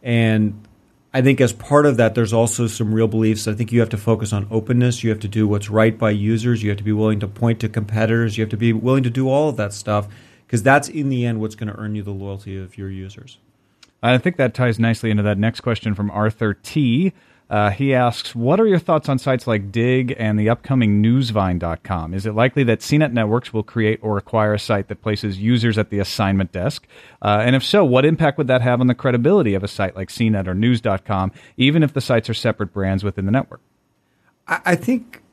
And 0.04 0.64
I 1.12 1.24
think 1.24 1.42
as 1.42 1.52
part 1.52 1.88
of 1.88 1.98
that, 1.98 2.14
there's 2.14 2.34
also 2.34 2.68
some 2.68 2.94
real 2.94 3.08
beliefs. 3.08 3.48
I 3.48 3.54
think 3.54 3.72
you 3.72 3.80
have 3.80 3.90
to 3.90 3.98
focus 3.98 4.32
on 4.32 4.48
openness. 4.52 5.04
You 5.04 5.10
have 5.10 5.22
to 5.22 5.28
do 5.28 5.48
what's 5.48 5.72
right 5.72 5.98
by 5.98 6.12
users. 6.12 6.62
You 6.62 6.70
have 6.70 6.78
to 6.78 6.84
be 6.84 6.92
willing 6.92 7.20
to 7.22 7.28
point 7.28 7.62
to 7.62 7.70
competitors. 7.70 8.38
You 8.38 8.44
have 8.44 8.52
to 8.52 8.58
be 8.58 8.74
willing 8.74 9.04
to 9.04 9.10
do 9.10 9.28
all 9.28 9.50
of 9.50 9.58
that 9.58 9.74
stuff 9.74 10.08
because 10.46 10.62
that's 10.62 10.88
in 10.88 11.10
the 11.10 11.26
end 11.26 11.42
what's 11.42 11.56
going 11.56 11.74
to 11.74 11.80
earn 11.80 11.96
you 11.96 12.04
the 12.04 12.12
loyalty 12.12 12.58
of 12.58 12.78
your 12.78 12.92
users. 12.92 13.40
I 14.14 14.18
think 14.18 14.38
that 14.38 14.54
ties 14.54 14.80
nicely 14.80 15.10
into 15.10 15.24
that 15.24 15.38
next 15.38 15.62
question 15.62 15.96
from 15.96 16.12
Arthur 16.12 16.54
T. 16.54 17.14
Uh, 17.50 17.70
he 17.70 17.94
asks, 17.94 18.34
What 18.34 18.60
are 18.60 18.66
your 18.66 18.80
thoughts 18.80 19.08
on 19.08 19.20
sites 19.20 19.46
like 19.46 19.72
Digg 19.72 20.16
and 20.18 20.40
the 20.40 20.50
upcoming 20.50 21.02
Newsvine.com? 21.02 22.14
Is 22.14 22.26
it 22.26 22.34
likely 22.34 22.64
that 22.64 22.80
CNET 22.80 23.14
Networks 23.14 23.54
will 23.54 23.64
create 23.64 24.00
or 24.02 24.18
acquire 24.18 24.54
a 24.54 24.60
site 24.60 24.88
that 24.88 25.02
places 25.02 25.40
users 25.40 25.78
at 25.78 25.92
the 25.92 26.00
assignment 26.00 26.52
desk? 26.52 26.88
Uh, 27.22 27.42
and 27.42 27.56
if 27.56 27.64
so, 27.64 27.86
what 27.86 28.04
impact 28.04 28.38
would 28.38 28.48
that 28.48 28.62
have 28.62 28.82
on 28.82 28.88
the 28.88 28.96
credibility 28.96 29.54
of 29.54 29.64
a 29.64 29.68
site 29.68 29.96
like 29.96 30.10
CNET 30.10 30.48
or 30.48 30.56
News.com, 30.56 31.32
even 31.58 31.84
if 31.84 31.94
the 31.94 32.02
sites 32.02 32.30
are 32.30 32.34
separate 32.34 32.74
brands 32.74 33.04
within 33.04 33.26
the 33.26 33.32
network? 33.32 33.62
I 34.48 34.76
think, 34.76 35.24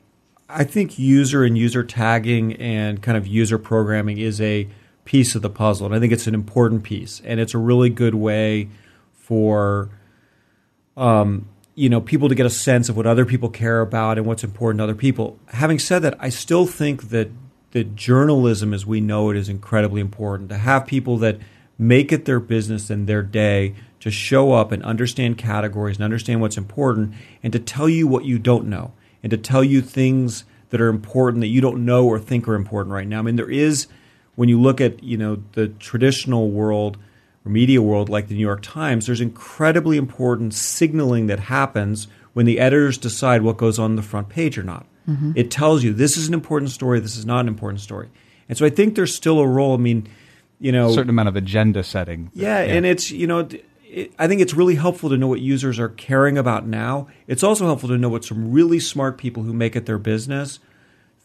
I 0.49 0.64
think 0.64 0.99
user 0.99 1.45
and 1.45 1.57
user 1.57 1.85
tagging 1.85 2.55
and 2.55 3.02
kind 3.02 3.19
of 3.19 3.26
user 3.26 3.59
programming 3.59 4.17
is 4.19 4.41
a 4.41 4.69
piece 5.04 5.35
of 5.35 5.42
the 5.42 5.50
puzzle. 5.50 5.87
And 5.87 5.94
I 5.94 6.00
think 6.00 6.12
it's 6.12 6.26
an 6.26 6.35
important 6.35 6.82
piece. 6.82 7.21
And 7.25 7.40
it's 7.40 7.54
a 7.54 7.59
really 7.59 7.90
good 7.90 8.14
way 8.14 8.68
for 9.14 9.90
um, 10.97 11.49
you 11.75 11.88
know 11.88 12.00
people 12.00 12.28
to 12.28 12.35
get 12.35 12.47
a 12.47 12.50
sense 12.50 12.88
of 12.88 12.97
what 12.97 13.06
other 13.06 13.25
people 13.25 13.49
care 13.49 13.80
about 13.80 14.18
and 14.18 14.26
what's 14.26 14.44
important 14.44 14.78
to 14.78 14.85
other 14.85 14.94
people. 14.94 15.38
Having 15.49 15.78
said 15.78 16.00
that, 16.00 16.16
I 16.21 16.28
still 16.28 16.66
think 16.66 17.09
that 17.11 17.30
that 17.71 17.97
journalism 17.97 18.75
as 18.75 18.85
we 18.85 19.00
know 19.00 19.30
it 19.30 19.37
is 19.37 19.49
incredibly 19.49 20.00
important. 20.00 20.50
To 20.50 20.59
have 20.59 20.87
people 20.87 21.16
that 21.18 21.38
make 21.78 22.12
it 22.12 22.26
their 22.26 22.40
business 22.40 22.90
and 22.90 23.06
their 23.06 23.23
day 23.23 23.75
to 24.00 24.11
show 24.11 24.52
up 24.52 24.73
and 24.73 24.82
understand 24.85 25.38
categories 25.38 25.97
and 25.97 26.04
understand 26.04 26.40
what's 26.40 26.59
important 26.59 27.14
and 27.42 27.52
to 27.52 27.59
tell 27.59 27.88
you 27.88 28.06
what 28.06 28.25
you 28.25 28.38
don't 28.38 28.66
know 28.66 28.92
and 29.23 29.30
to 29.30 29.37
tell 29.37 29.64
you 29.64 29.80
things 29.80 30.44
that 30.71 30.80
are 30.80 30.88
important 30.88 31.40
that 31.40 31.49
you 31.49 31.61
don't 31.61 31.85
know 31.85 32.06
or 32.06 32.18
think 32.18 32.47
are 32.47 32.54
important 32.54 32.92
right 32.92 33.06
now. 33.06 33.21
I 33.21 33.23
mean 33.23 33.37
there 33.37 33.50
is 33.50 33.87
when 34.35 34.49
you 34.49 34.61
look 34.61 34.81
at 34.81 35.03
you 35.03 35.17
know 35.17 35.43
the 35.53 35.69
traditional 35.69 36.51
world 36.51 36.99
or 37.45 37.51
media 37.51 37.83
world 37.83 38.09
like 38.09 38.29
the 38.29 38.35
New 38.35 38.41
York 38.41 38.62
Times, 38.62 39.07
there's 39.07 39.21
incredibly 39.21 39.97
important 39.97 40.55
signaling 40.55 41.27
that 41.27 41.41
happens 41.41 42.09
when 42.33 42.47
the 42.47 42.59
editors 42.59 42.99
decide 42.99 43.43
what 43.43 43.57
goes 43.57 43.79
on 43.79 43.97
the 43.97 44.03
front 44.03 44.29
page 44.29 44.57
or 44.57 44.62
not. 44.62 44.87
Mm-hmm. 45.09 45.33
It 45.35 45.51
tells 45.51 45.83
you 45.83 45.93
this 45.93 46.17
is 46.17 46.29
an 46.29 46.35
important 46.35 46.71
story, 46.71 47.01
this 47.01 47.17
is 47.17 47.27
not 47.27 47.41
an 47.41 47.49
important 47.49 47.81
story. 47.81 48.09
And 48.49 48.57
so 48.57 48.65
I 48.67 48.71
think 48.71 48.95
there's 48.95 49.15
still 49.15 49.39
a 49.39 49.47
role. 49.47 49.75
I 49.75 49.79
mean, 49.79 50.09
you 50.61 50.73
know, 50.73 50.91
a 50.91 50.93
certain 50.93 51.11
amount 51.11 51.29
of 51.29 51.37
agenda 51.37 51.83
setting. 51.83 52.31
Yeah, 52.35 52.62
yeah. 52.62 52.75
and 52.75 52.87
it's 52.87 53.11
you 53.11 53.27
know. 53.27 53.49
It, 53.85 54.15
I 54.19 54.27
think 54.27 54.41
it's 54.41 54.55
really 54.55 54.77
helpful 54.77 55.11
to 55.11 55.19
know 55.19 55.27
what 55.27 55.41
users 55.41 55.79
are 55.79 55.91
caring 55.91 56.38
about 56.38 56.66
now. 56.66 57.09
It's 57.27 57.42
also 57.42 57.66
helpful 57.66 57.90
to 57.90 57.99
know 57.99 58.09
what 58.09 58.25
some 58.25 58.51
really 58.51 58.81
smart 58.81 59.18
people 59.18 59.42
who 59.42 59.53
make 59.53 59.77
it 59.77 59.85
their 59.85 59.99
business 59.99 60.61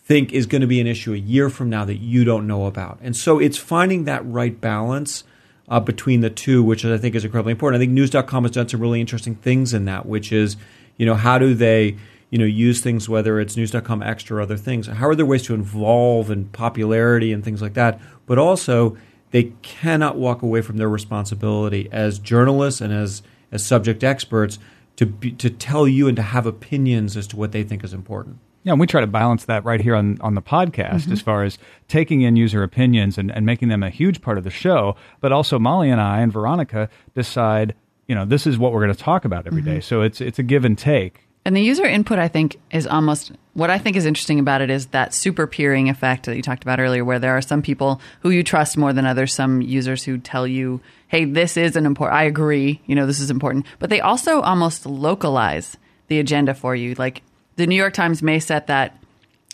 think 0.07 0.31
is 0.31 0.45
going 0.45 0.61
to 0.61 0.67
be 0.67 0.79
an 0.79 0.87
issue 0.87 1.13
a 1.13 1.17
year 1.17 1.49
from 1.49 1.69
now 1.69 1.83
that 1.83 1.97
you 1.97 2.23
don't 2.23 2.47
know 2.47 2.65
about. 2.65 2.97
And 3.01 3.13
so 3.13 3.39
it's 3.39 3.57
finding 3.57 4.05
that 4.05 4.25
right 4.25 4.59
balance 4.59 5.25
uh, 5.67 5.81
between 5.81 6.21
the 6.21 6.29
two, 6.29 6.63
which 6.63 6.85
I 6.85 6.97
think 6.97 7.13
is 7.13 7.25
incredibly 7.25 7.51
important. 7.51 7.81
I 7.81 7.83
think 7.83 7.91
News.com 7.91 8.45
has 8.45 8.51
done 8.51 8.69
some 8.69 8.79
really 8.79 9.01
interesting 9.01 9.35
things 9.35 9.73
in 9.73 9.83
that, 9.83 10.05
which 10.05 10.31
is, 10.31 10.55
you 10.95 11.05
know, 11.05 11.15
how 11.15 11.37
do 11.37 11.53
they, 11.53 11.97
you 12.29 12.39
know, 12.39 12.45
use 12.45 12.79
things, 12.79 13.09
whether 13.09 13.37
it's 13.41 13.57
News.com 13.57 14.01
Extra 14.01 14.37
or 14.37 14.41
other 14.41 14.55
things? 14.55 14.87
How 14.87 15.09
are 15.09 15.15
there 15.15 15.25
ways 15.25 15.43
to 15.43 15.53
involve 15.53 16.31
in 16.31 16.45
popularity 16.45 17.33
and 17.33 17.43
things 17.43 17.61
like 17.61 17.73
that? 17.73 17.99
But 18.25 18.37
also, 18.37 18.97
they 19.31 19.51
cannot 19.61 20.17
walk 20.17 20.41
away 20.41 20.61
from 20.61 20.77
their 20.77 20.87
responsibility 20.87 21.89
as 21.91 22.17
journalists 22.17 22.79
and 22.79 22.93
as, 22.93 23.23
as 23.51 23.65
subject 23.65 24.05
experts 24.05 24.57
to, 24.95 25.05
be, 25.05 25.31
to 25.33 25.49
tell 25.49 25.85
you 25.85 26.07
and 26.07 26.15
to 26.15 26.23
have 26.23 26.45
opinions 26.45 27.17
as 27.17 27.27
to 27.27 27.35
what 27.35 27.51
they 27.51 27.63
think 27.63 27.83
is 27.83 27.93
important. 27.93 28.39
Yeah, 28.67 28.73
and 28.73 28.81
we 28.81 28.85
try 28.85 28.99
to 28.99 29.07
balance 29.07 29.45
that 29.45 29.63
right 29.63 29.79
here 29.79 29.95
on, 29.95 30.17
on 30.19 30.35
the 30.35 30.41
podcast 30.41 31.03
mm-hmm. 31.03 31.13
as 31.13 31.21
far 31.21 31.45
as 31.45 31.57
taking 31.87 32.23
in 32.23 32.35
user 32.35 32.63
opinions 32.63 33.17
and, 33.17 33.31
and 33.31 33.45
making 33.45 33.69
them 33.69 33.81
a 33.81 33.89
huge 33.89 34.21
part 34.21 34.37
of 34.37 34.43
the 34.43 34.49
show. 34.49 34.97
But 35.21 35.31
also, 35.31 35.57
Molly 35.57 35.89
and 35.89 36.01
I 36.01 36.19
and 36.19 36.33
Veronica 36.33 36.89
decide, 37.15 37.75
you 38.07 38.13
know, 38.13 38.25
this 38.25 38.45
is 38.45 38.57
what 38.57 38.73
we're 38.73 38.83
going 38.83 38.93
to 38.93 39.01
talk 39.01 39.23
about 39.23 39.47
every 39.47 39.61
mm-hmm. 39.61 39.75
day. 39.75 39.79
So 39.79 40.01
it's 40.01 40.19
it's 40.19 40.37
a 40.37 40.43
give 40.43 40.65
and 40.65 40.77
take. 40.77 41.21
And 41.45 41.55
the 41.55 41.61
user 41.61 41.85
input, 41.85 42.19
I 42.19 42.27
think, 42.27 42.59
is 42.69 42.85
almost 42.85 43.31
what 43.53 43.69
I 43.69 43.77
think 43.77 43.95
is 43.95 44.05
interesting 44.05 44.37
about 44.37 44.59
it 44.59 44.69
is 44.69 44.87
that 44.87 45.13
super 45.13 45.47
peering 45.47 45.87
effect 45.87 46.25
that 46.25 46.35
you 46.35 46.41
talked 46.41 46.63
about 46.63 46.81
earlier, 46.81 47.05
where 47.05 47.19
there 47.19 47.37
are 47.37 47.41
some 47.41 47.61
people 47.61 48.01
who 48.19 48.31
you 48.31 48.43
trust 48.43 48.75
more 48.75 48.91
than 48.91 49.05
others, 49.05 49.33
some 49.33 49.61
users 49.61 50.03
who 50.03 50.17
tell 50.17 50.45
you, 50.45 50.81
hey, 51.07 51.23
this 51.23 51.55
is 51.55 51.77
an 51.77 51.85
important, 51.85 52.19
I 52.19 52.23
agree, 52.23 52.81
you 52.85 52.95
know, 52.95 53.05
this 53.05 53.21
is 53.21 53.31
important. 53.31 53.65
But 53.79 53.89
they 53.89 54.01
also 54.01 54.41
almost 54.41 54.85
localize 54.85 55.77
the 56.09 56.19
agenda 56.19 56.53
for 56.53 56.75
you. 56.75 56.95
Like 56.95 57.21
the 57.57 57.67
New 57.67 57.75
York 57.75 57.93
Times 57.93 58.23
may 58.23 58.39
set 58.39 58.67
that 58.67 58.97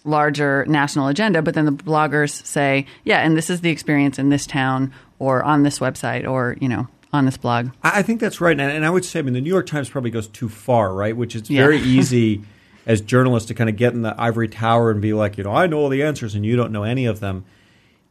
larger 0.06 0.66
national 0.68 1.08
agenda, 1.08 1.42
but 1.42 1.54
then 1.56 1.66
the 1.66 1.72
bloggers 1.72 2.46
say, 2.46 2.86
yeah, 3.04 3.20
and 3.20 3.36
this 3.38 3.50
is 3.50 3.62
the 3.62 3.70
experience 3.70 4.20
in 4.20 4.30
this 4.30 4.46
town 4.46 4.94
or 5.20 5.44
on 5.44 5.64
this 5.64 5.80
website 5.80 6.30
or, 6.30 6.58
you 6.60 6.68
know, 6.68 6.88
on 7.12 7.26
this 7.26 7.38
blog. 7.38 7.70
I 7.82 8.02
think 8.02 8.20
that's 8.20 8.42
right. 8.42 8.60
And, 8.60 8.72
and 8.72 8.86
I 8.86 8.90
would 8.90 9.06
say, 9.06 9.20
I 9.20 9.22
mean, 9.22 9.34
the 9.34 9.42
New 9.42 9.50
York 9.50 9.66
Times 9.66 9.90
probably 9.90 10.12
goes 10.12 10.28
too 10.28 10.50
far, 10.50 10.94
right? 10.94 11.16
Which 11.16 11.36
is 11.36 11.44
very 11.48 11.78
easy 11.82 12.44
as 12.86 13.00
journalists 13.02 13.48
to 13.48 13.54
kind 13.54 13.70
of 13.70 13.78
get 13.78 13.94
in 13.94 14.02
the 14.02 14.20
ivory 14.20 14.50
tower 14.50 14.92
and 14.92 15.02
be 15.02 15.14
like, 15.14 15.38
you 15.38 15.44
know, 15.44 15.54
I 15.54 15.68
know 15.68 15.80
all 15.80 15.90
the 15.90 16.04
answers 16.04 16.36
and 16.36 16.46
you 16.46 16.56
don't 16.56 16.72
know 16.72 16.84
any 16.84 17.06
of 17.06 17.20
them. 17.20 17.46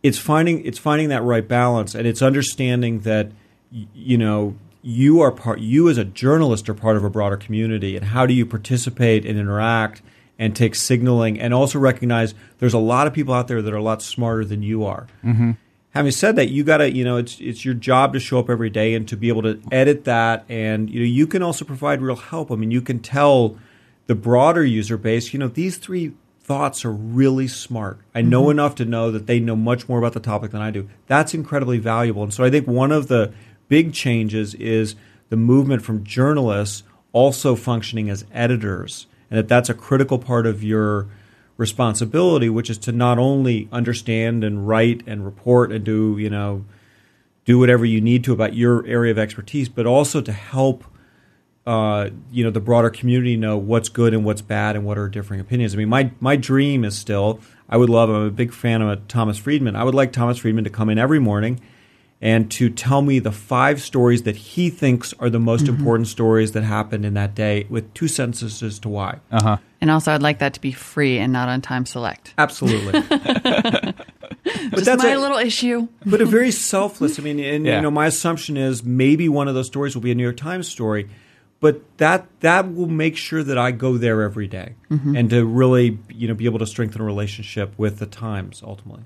It's 0.03 0.19
finding 0.19 0.65
it's 0.65 0.79
finding 0.79 1.11
that 1.11 1.23
right 1.23 1.47
balance 1.47 1.95
and 1.95 2.09
it's 2.09 2.23
understanding 2.23 3.01
that 3.01 3.31
you 3.71 4.19
know 4.19 4.57
you 4.83 5.21
are 5.21 5.31
part 5.31 5.61
you 5.61 5.89
as 5.89 5.97
a 5.97 6.05
journalist 6.05 6.69
are 6.69 6.75
part 6.75 6.97
of 6.97 7.05
a 7.05 7.11
broader 7.11 7.37
community 7.37 7.97
and 7.97 8.07
how 8.07 8.27
do 8.27 8.35
you 8.35 8.45
participate 8.45 9.25
and 9.25 9.39
interact 9.39 10.03
and 10.39 10.57
take 10.57 10.75
signaling 10.75 11.41
and 11.41 11.55
also 11.55 11.79
recognize 11.79 12.35
there's 12.59 12.75
a 12.75 12.79
lot 12.79 13.07
of 13.07 13.13
people 13.13 13.33
out 13.33 13.47
there 13.47 13.63
that 13.63 13.73
are 13.73 13.77
a 13.77 13.83
lot 13.83 14.03
smarter 14.03 14.45
than 14.45 14.63
you 14.63 14.85
are 14.85 15.07
mm-hmm. 15.25 15.53
having 15.91 16.11
said 16.11 16.35
that 16.35 16.49
you 16.49 16.65
got 16.65 16.79
to 16.79 16.91
you 16.91 17.05
know 17.05 17.17
it's 17.17 17.41
it's 17.41 17.65
your 17.65 17.75
job 17.75 18.13
to 18.13 18.19
show 18.19 18.41
up 18.41 18.51
every 18.51 18.71
day 18.71 18.95
and 18.95 19.07
to 19.07 19.17
be 19.17 19.29
able 19.29 19.43
to 19.43 19.61
edit 19.71 20.05
that 20.05 20.45
and 20.49 20.91
you 20.91 20.99
know 20.99 21.07
you 21.07 21.27
can 21.29 21.43
also 21.43 21.65
provide 21.65 22.03
real 22.03 22.17
help 22.17 22.51
i 22.51 22.57
mean 22.57 22.73
you 22.73 22.83
can 22.83 22.99
tell 22.99 23.57
the 24.09 24.15
broader 24.17 24.65
user 24.65 24.97
base 24.97 25.33
you 25.33 25.39
know 25.39 25.49
these 25.49 25.77
three 25.77 26.13
thoughts 26.41 26.85
are 26.85 26.91
really 26.91 27.47
smart 27.47 28.01
i 28.17 28.21
know 28.21 28.43
mm-hmm. 28.43 28.51
enough 28.51 28.75
to 28.75 28.85
know 28.85 29.13
that 29.13 29.29
they 29.29 29.39
know 29.39 29.55
much 29.55 29.89
more 29.89 29.99
about 29.99 30.13
the 30.13 30.19
topic 30.19 30.51
than 30.51 30.61
i 30.61 30.73
do 30.73 30.89
that's 31.07 31.35
incredibly 31.35 31.79
valuable 31.79 32.25
and 32.25 32.35
so 32.35 32.43
i 32.43 32.51
think 32.51 32.67
one 32.67 32.91
of 32.91 33.07
the 33.07 33.33
big 33.73 33.95
changes 33.95 34.53
is 34.57 34.97
the 35.31 35.37
movement 35.37 35.81
from 35.81 36.05
journalists 36.05 36.83
also 37.15 37.57
functioning 37.57 38.11
as 38.11 38.27
editors, 38.31 39.07
and 39.31 39.39
that 39.39 39.49
that's 39.49 39.71
a 39.71 39.75
critical 39.75 40.19
part 40.19 40.45
of 40.47 40.63
your 40.63 41.09
responsibility, 41.57 42.51
which 42.51 42.69
is 42.69 42.77
to 42.77 42.93
not 42.93 43.19
only 43.19 43.71
understand 43.73 44.45
and 44.45 44.69
write 44.69 45.03
and 45.07 45.25
report 45.25 45.73
and 45.73 45.87
do 45.87 46.19
you 46.19 46.29
know 46.29 46.67
do 47.47 47.59
whatever 47.59 47.87
you 47.87 47.99
need 47.99 48.23
to 48.25 48.35
about 48.35 48.53
your 48.53 48.87
area 48.87 49.11
of 49.11 49.17
expertise, 49.17 49.71
but 49.71 49.87
also 49.87 50.21
to 50.21 50.33
help 50.33 50.85
uh, 51.67 52.11
you 52.31 52.45
know 52.45 52.51
the 52.51 52.61
broader 52.61 52.91
community 52.91 53.39
know 53.39 53.57
what's 53.57 53.89
good 53.89 54.13
and 54.13 54.23
what's 54.23 54.43
bad 54.43 54.77
and 54.77 54.85
what 54.85 54.99
are 54.99 55.09
differing 55.09 55.41
opinions. 55.41 55.73
I 55.73 55.79
mean, 55.79 55.89
my 55.89 56.11
my 56.21 56.37
dream 56.37 56.85
is 56.85 56.99
still 56.99 57.41
I 57.71 57.79
would 57.79 57.89
love. 57.89 58.11
I'm 58.11 58.27
a 58.27 58.31
big 58.31 58.53
fan 58.53 58.83
of 58.83 59.09
Thomas 59.09 59.39
Friedman. 59.39 59.77
I 59.77 59.85
would 59.85 59.95
like 59.95 60.13
Thomas 60.13 60.37
Friedman 60.37 60.65
to 60.65 60.71
come 60.71 60.91
in 60.91 60.99
every 60.99 61.21
morning 61.21 61.59
and 62.23 62.49
to 62.53 62.71
tell 62.71 63.03
me 63.03 63.19
the 63.19 63.33
five 63.33 63.83
stories 63.83 64.23
that 64.23 64.37
he 64.37 64.71
thinks 64.71 65.13
are 65.19 65.29
the 65.29 65.41
most 65.41 65.65
mm-hmm. 65.65 65.75
important 65.77 66.07
stories 66.07 66.53
that 66.53 66.63
happened 66.63 67.05
in 67.05 67.15
that 67.15 67.35
day 67.35 67.67
with 67.69 67.93
two 67.95 68.07
sentences 68.07 68.63
as 68.63 68.79
to 68.79 68.89
why. 68.89 69.19
Uh-huh. 69.33 69.57
And 69.81 69.91
also, 69.91 70.13
I'd 70.13 70.23
like 70.23 70.39
that 70.39 70.55
to 70.55 70.61
be 70.61 70.71
free 70.71 71.19
and 71.19 71.33
not 71.33 71.49
on 71.49 71.61
TimesSelect. 71.61 72.35
Absolutely. 72.39 72.93
Just 74.71 74.85
that's 74.85 75.03
my 75.03 75.11
a- 75.11 75.19
little 75.19 75.39
issue. 75.39 75.89
but 76.07 76.21
a 76.21 76.25
very 76.25 76.53
selfless. 76.53 77.19
I 77.19 77.23
mean, 77.23 77.41
and 77.41 77.67
Yeah. 77.67 77.77
you 77.77 77.83
know, 77.83 77.91
my 77.91 78.07
assumption 78.07 78.57
is 78.57 78.85
maybe 78.85 79.29
one 79.29 79.49
of 79.49 79.55
those 79.55 79.67
stories 79.67 79.97
will 79.97 80.03
be 80.03 80.13
a 80.13 80.15
New 80.15 80.23
York 80.23 80.37
Times 80.37 80.69
story, 80.69 81.09
but 81.59 81.83
that 81.99 82.29
that 82.41 82.73
will 82.73 82.87
make 82.87 83.17
sure 83.17 83.43
that 83.43 83.59
I 83.59 83.73
go 83.73 83.97
there 83.99 84.23
every 84.23 84.47
day 84.47 84.75
and 84.89 85.29
to 85.31 85.45
really 85.45 85.99
you 86.09 86.29
know 86.29 86.35
be 86.35 86.45
able 86.45 86.61
to 86.61 86.67
strengthen 86.67 87.01
a 87.01 87.05
relationship 87.05 87.77
with 87.77 87.99
the 87.99 88.07
Times 88.07 88.63
ultimately. 88.65 89.05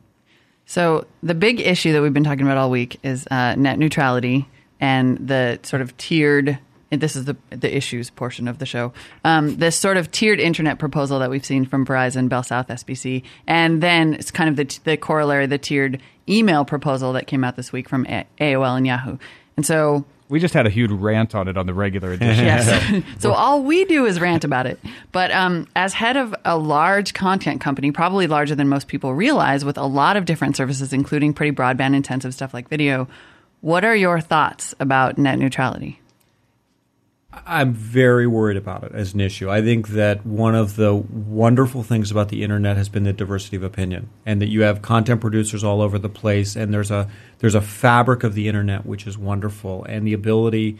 So 0.67 1.07
the 1.23 1.35
big 1.35 1.61
issue 1.61 1.93
that 1.93 2.03
we've 2.03 2.13
been 2.13 2.25
talking 2.25 2.43
about 2.43 2.59
all 2.59 2.71
week 2.71 2.99
is 3.03 3.27
uh, 3.31 3.55
net 3.55 3.79
neutrality 3.79 4.49
and 4.81 5.17
the 5.17 5.61
sort 5.63 5.81
of 5.81 5.97
tiered. 5.97 6.59
This 6.91 7.17
is 7.17 7.25
the 7.25 7.37
the 7.51 7.75
issues 7.75 8.11
portion 8.11 8.49
of 8.49 8.59
the 8.59 8.67
show. 8.67 8.93
Um, 9.25 9.57
this 9.57 9.77
sort 9.77 9.97
of 9.97 10.11
tiered 10.11 10.41
internet 10.41 10.79
proposal 10.79 11.19
that 11.21 11.31
we've 11.31 11.45
seen 11.45 11.67
from 11.67 11.87
Verizon, 11.87 12.29
Bell 12.29 12.43
South, 12.43 12.69
SBC, 12.69 13.23
and 13.47 13.83
then 13.83 14.15
it's 14.15 14.31
kind 14.31 14.51
of 14.51 14.57
the 14.57 14.81
the 14.85 14.97
corollary, 14.97 15.47
the 15.47 15.59
tiered 15.59 16.01
email 16.29 16.65
proposal 16.65 17.13
that 17.13 17.27
came 17.27 17.45
out 17.45 17.57
this 17.57 17.73
week 17.73 17.89
from 17.89 18.05
A- 18.07 18.27
AOL 18.41 18.77
and 18.77 18.87
Yahoo. 18.87 19.19
And 19.57 19.65
so 19.65 20.05
We 20.29 20.41
just 20.41 20.55
had 20.55 20.67
a 20.67 20.71
huge 20.71 20.91
rant 20.91 21.35
on 21.35 21.47
it 21.49 21.57
on 21.57 21.67
the 21.67 21.75
regular 21.75 22.13
edition. 22.13 22.45
Yes. 22.47 23.05
so 23.19 23.33
all 23.35 23.63
we 23.63 23.85
do 23.85 24.07
is 24.07 24.21
rant 24.21 24.45
about 24.45 24.67
it. 24.67 24.81
But 25.13 25.31
um, 25.31 25.69
as 25.77 25.95
head 25.95 26.17
of 26.17 26.35
a 26.45 26.57
large 26.59 27.15
content 27.15 27.61
company, 27.61 27.93
probably 27.93 28.27
larger 28.27 28.55
than 28.55 28.69
most 28.69 28.89
people 28.89 29.15
realize, 29.15 29.65
with 29.65 29.79
a 29.79 29.87
lot 29.87 30.17
of 30.17 30.25
different 30.25 30.57
services, 30.57 30.93
including 30.93 31.33
pretty 31.33 31.55
broadband 31.55 31.95
intensive 31.95 32.35
stuff 32.35 32.53
like 32.53 32.69
video, 32.69 33.09
what 33.61 33.85
are 33.85 33.97
your 33.97 34.21
thoughts 34.21 34.75
about 34.81 35.19
net 35.19 35.39
neutrality? 35.39 36.01
I'm 37.45 37.75
very 37.75 38.27
worried 38.27 38.57
about 38.57 38.85
it 38.85 38.93
as 38.93 39.15
an 39.15 39.21
issue. 39.21 39.51
I 39.51 39.61
think 39.61 39.89
that 39.89 40.25
one 40.25 40.55
of 40.55 40.77
the 40.77 40.95
wonderful 40.95 41.83
things 41.83 42.11
about 42.11 42.29
the 42.29 42.43
internet 42.43 42.77
has 42.77 42.89
been 42.89 43.05
the 43.05 43.13
diversity 43.13 43.57
of 43.57 43.63
opinion, 43.63 44.09
and 44.25 44.41
that 44.41 44.49
you 44.49 44.63
have 44.63 44.81
content 44.83 45.21
producers 45.21 45.63
all 45.63 45.83
over 45.83 45.99
the 45.99 46.09
place, 46.09 46.57
and 46.57 46.73
there's 46.73 46.91
a 46.91 47.09
there's 47.39 47.55
a 47.55 47.61
fabric 47.61 48.25
of 48.25 48.35
the 48.35 48.49
internet 48.49 48.87
which 48.87 49.07
is 49.07 49.19
wonderful, 49.19 49.85
and 49.85 50.07
the 50.07 50.13
ability 50.13 50.79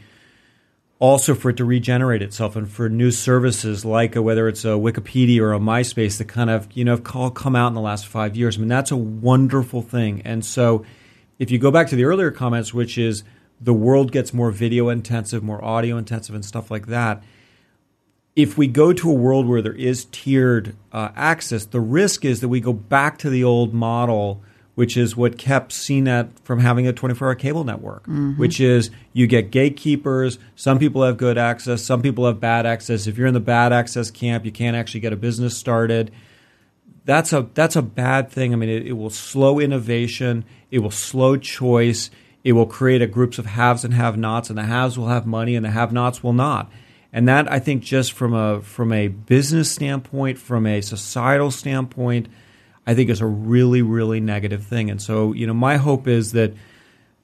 also 0.99 1.35
for 1.35 1.51
it 1.51 1.59
to 1.59 1.65
regenerate 1.65 2.23
itself, 2.23 2.57
and 2.57 2.71
for 2.71 2.89
new 2.89 3.11
services 3.11 3.85
like 3.85 4.17
a, 4.17 4.23
whether 4.23 4.49
it's 4.49 4.65
a 4.65 4.69
Wikipedia 4.69 5.41
or 5.41 5.53
a 5.53 5.59
MySpace 5.59 6.17
that 6.19 6.29
kind 6.29 6.49
of 6.49 6.69
you 6.73 6.85
know 6.85 6.93
have 6.93 7.17
all 7.17 7.31
come 7.31 7.55
out 7.55 7.69
in 7.69 7.75
the 7.75 7.81
last 7.81 8.07
five 8.07 8.37
years. 8.37 8.57
I 8.57 8.61
mean 8.61 8.69
that's 8.69 8.91
a 8.91 8.97
wonderful 8.97 9.83
thing, 9.83 10.23
and 10.25 10.45
so 10.45 10.85
if 11.39 11.51
you 11.51 11.59
go 11.59 11.71
back 11.71 11.89
to 11.89 11.97
the 11.97 12.05
earlier 12.05 12.31
comments, 12.31 12.73
which 12.73 12.97
is 12.97 13.25
the 13.61 13.73
world 13.73 14.13
gets 14.13 14.35
more 14.35 14.51
video 14.51 14.89
intensive, 14.89 15.43
more 15.43 15.65
audio 15.65 15.97
intensive, 15.97 16.35
and 16.35 16.45
stuff 16.45 16.71
like 16.71 16.87
that. 16.87 17.23
If 18.35 18.59
we 18.59 18.67
go 18.67 18.93
to 18.93 19.11
a 19.11 19.15
world 19.15 19.47
where 19.47 19.63
there 19.63 19.73
is 19.73 20.05
tiered 20.07 20.77
uh, 20.93 21.09
access, 21.17 21.65
the 21.65 21.81
risk 21.81 22.25
is 22.25 22.41
that 22.41 22.49
we 22.49 22.61
go 22.61 22.75
back 22.75 23.17
to 23.19 23.31
the 23.31 23.43
old 23.43 23.73
model, 23.73 24.43
which 24.75 24.97
is 24.97 25.17
what 25.17 25.39
kept 25.39 25.73
CNET 25.73 26.29
from 26.45 26.61
having 26.61 26.87
a 26.87 26.93
24 26.93 27.29
hour 27.29 27.35
cable 27.35 27.65
network, 27.65 28.07
which 28.39 28.61
is 28.61 28.91
you 29.15 29.27
get 29.27 29.51
gatekeepers. 29.51 30.39
Some 30.55 30.79
people 30.79 31.03
have 31.03 31.17
good 31.17 31.39
access, 31.39 31.83
some 31.83 32.03
people 32.03 32.27
have 32.27 32.39
bad 32.39 32.67
access. 32.67 33.07
If 33.07 33.17
you're 33.17 33.27
in 33.27 33.35
the 33.35 33.41
bad 33.41 33.73
access 33.73 34.11
camp, 34.11 34.45
you 34.45 34.53
can't 34.53 34.77
actually 34.77 35.01
get 35.01 35.15
a 35.15 35.17
business 35.17 35.57
started 35.57 36.13
that's 37.07 37.33
a 37.33 37.49
that's 37.55 37.77
a 37.77 37.83
bad 37.83 38.31
thing. 38.31 38.53
I 38.53 38.57
mean, 38.57 38.69
it, 38.69 38.89
it 38.89 38.93
will 38.93 39.11
slow 39.11 39.61
innovation. 39.61 40.45
It 40.71 40.81
will 40.81 40.91
slow 40.91 41.37
choice. 41.37 42.11
It 42.47 42.53
will 42.53 42.67
create 42.67 43.03
a 43.03 43.09
groups 43.09 43.41
of 43.41 43.47
haves 43.47 43.85
and 43.85 43.93
have-nots, 43.93 44.51
and 44.51 44.57
the 44.57 44.63
haves 44.63 44.97
will 44.97 45.09
have 45.09 45.27
money, 45.27 45.57
and 45.57 45.65
the 45.65 45.71
have-nots 45.73 46.23
will 46.23 46.33
not. 46.33 46.71
And 47.13 47.27
that 47.27 47.51
I 47.51 47.59
think, 47.59 47.83
just 47.83 48.13
from 48.13 48.35
a 48.35 48.61
from 48.63 48.93
a 48.93 49.09
business 49.09 49.69
standpoint, 49.69 50.39
from 50.39 50.65
a 50.65 50.81
societal 50.81 51.51
standpoint, 51.51 52.29
I 52.87 52.95
think 52.95 53.11
is 53.11 53.21
a 53.21 53.27
really 53.27 53.83
really 53.83 54.21
negative 54.21 54.63
thing. 54.63 54.91
And 54.91 55.03
so, 55.03 55.33
you 55.33 55.45
know, 55.45 55.55
my 55.55 55.77
hope 55.77 56.07
is 56.07 56.31
that 56.33 56.55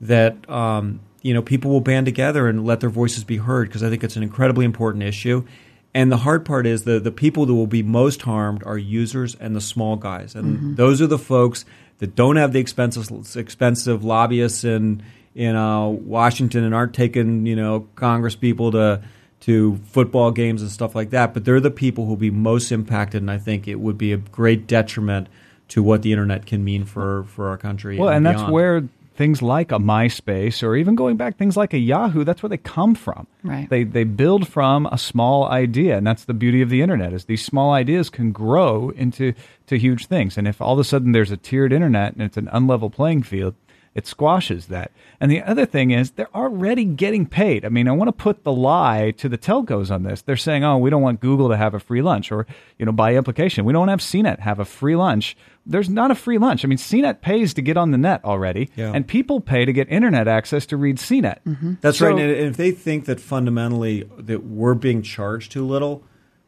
that 0.00 0.50
um, 0.50 0.98
you 1.22 1.32
know 1.34 1.42
people 1.42 1.70
will 1.70 1.80
band 1.80 2.06
together 2.06 2.48
and 2.48 2.66
let 2.66 2.80
their 2.80 2.90
voices 2.90 3.22
be 3.22 3.36
heard 3.36 3.68
because 3.68 3.84
I 3.84 3.90
think 3.90 4.02
it's 4.02 4.16
an 4.16 4.24
incredibly 4.24 4.64
important 4.64 5.04
issue. 5.04 5.46
And 5.94 6.10
the 6.10 6.16
hard 6.16 6.44
part 6.44 6.66
is 6.66 6.82
the 6.82 6.98
the 6.98 7.12
people 7.12 7.46
that 7.46 7.54
will 7.54 7.68
be 7.68 7.84
most 7.84 8.22
harmed 8.22 8.64
are 8.64 8.76
users 8.76 9.36
and 9.36 9.54
the 9.54 9.60
small 9.60 9.94
guys, 9.94 10.34
and 10.34 10.76
those 10.76 11.00
are 11.00 11.06
the 11.06 11.16
folks 11.18 11.64
that 12.02 12.16
don't 12.16 12.34
have 12.34 12.52
the 12.52 12.58
expensive 12.58 13.36
expensive 13.36 14.02
lobbyists 14.02 14.64
in 14.64 15.04
in 15.36 15.54
uh, 15.54 15.86
Washington 15.86 16.64
and 16.64 16.74
aren't 16.74 16.94
taking 16.94 17.46
you 17.46 17.54
know 17.54 17.86
Congress 17.94 18.34
people 18.34 18.72
to 18.72 19.00
to 19.42 19.76
football 19.84 20.32
games 20.32 20.62
and 20.62 20.70
stuff 20.70 20.96
like 20.96 21.10
that. 21.10 21.32
But 21.32 21.44
they're 21.44 21.60
the 21.60 21.70
people 21.70 22.02
who 22.04 22.10
will 22.10 22.16
be 22.16 22.32
most 22.32 22.72
impacted, 22.72 23.22
and 23.22 23.30
I 23.30 23.38
think 23.38 23.68
it 23.68 23.76
would 23.76 23.98
be 23.98 24.12
a 24.12 24.16
great 24.16 24.66
detriment 24.66 25.28
to 25.68 25.80
what 25.80 26.02
the 26.02 26.10
internet 26.10 26.44
can 26.44 26.64
mean 26.64 26.86
for 26.86 27.22
for 27.28 27.48
our 27.50 27.56
country. 27.56 27.96
Well, 27.96 28.08
and 28.08 28.26
that's 28.26 28.38
beyond. 28.38 28.52
where 28.52 28.88
things 29.14 29.42
like 29.42 29.72
a 29.72 29.78
MySpace 29.78 30.62
or 30.62 30.76
even 30.76 30.94
going 30.94 31.16
back 31.16 31.36
things 31.36 31.56
like 31.56 31.74
a 31.74 31.78
Yahoo, 31.78 32.24
that's 32.24 32.42
where 32.42 32.50
they 32.50 32.56
come 32.56 32.94
from. 32.94 33.26
Right. 33.42 33.68
They 33.68 33.84
they 33.84 34.04
build 34.04 34.48
from 34.48 34.86
a 34.86 34.98
small 34.98 35.46
idea, 35.46 35.96
and 35.96 36.06
that's 36.06 36.24
the 36.24 36.34
beauty 36.34 36.62
of 36.62 36.70
the 36.70 36.82
internet 36.82 37.12
is 37.12 37.26
these 37.26 37.44
small 37.44 37.72
ideas 37.72 38.10
can 38.10 38.32
grow 38.32 38.90
into 38.90 39.34
to 39.66 39.78
huge 39.78 40.06
things. 40.06 40.38
And 40.38 40.48
if 40.48 40.60
all 40.60 40.74
of 40.74 40.78
a 40.78 40.84
sudden 40.84 41.12
there's 41.12 41.30
a 41.30 41.36
tiered 41.36 41.72
internet 41.72 42.14
and 42.14 42.22
it's 42.22 42.36
an 42.36 42.48
unlevel 42.52 42.92
playing 42.92 43.22
field, 43.22 43.54
it 43.94 44.06
squashes 44.06 44.66
that. 44.66 44.90
And 45.20 45.30
the 45.30 45.42
other 45.42 45.66
thing 45.66 45.90
is 45.90 46.12
they're 46.12 46.34
already 46.34 46.84
getting 46.84 47.26
paid. 47.26 47.64
I 47.64 47.68
mean, 47.68 47.88
I 47.88 47.92
want 47.92 48.08
to 48.08 48.12
put 48.12 48.42
the 48.42 48.52
lie 48.52 49.12
to 49.18 49.28
the 49.28 49.36
telcos 49.36 49.90
on 49.90 50.02
this. 50.02 50.22
They're 50.22 50.36
saying, 50.36 50.64
"Oh, 50.64 50.78
we 50.78 50.90
don't 50.90 51.02
want 51.02 51.20
Google 51.20 51.48
to 51.50 51.56
have 51.56 51.74
a 51.74 51.80
free 51.80 52.02
lunch," 52.02 52.32
or 52.32 52.46
you 52.78 52.86
know, 52.86 52.92
by 52.92 53.14
implication, 53.14 53.64
we 53.64 53.72
don't 53.72 53.86
want 53.86 53.88
to 53.88 53.92
have 53.92 54.00
CNET 54.00 54.40
have 54.40 54.58
a 54.58 54.64
free 54.64 54.96
lunch. 54.96 55.36
There's 55.64 55.88
not 55.88 56.10
a 56.10 56.14
free 56.16 56.38
lunch. 56.38 56.64
I 56.64 56.68
mean, 56.68 56.78
CNET 56.78 57.20
pays 57.20 57.54
to 57.54 57.62
get 57.62 57.76
on 57.76 57.92
the 57.92 57.98
net 57.98 58.24
already, 58.24 58.68
Yeah. 58.76 58.90
and 58.92 59.06
people 59.06 59.40
pay 59.40 59.64
to 59.64 59.72
get 59.72 59.88
internet 59.90 60.26
access 60.26 60.66
to 60.66 60.76
read 60.76 60.96
CNET. 60.98 61.38
That's 61.80 61.98
So- 61.98 62.08
right. 62.10 62.18
And 62.20 62.30
if 62.48 62.56
they 62.56 62.72
think 62.72 63.04
that 63.04 63.20
fundamentally 63.20 64.08
that 64.18 64.44
we're 64.44 64.74
being 64.74 65.02
charged 65.02 65.52
too 65.52 65.64
little, 65.64 66.02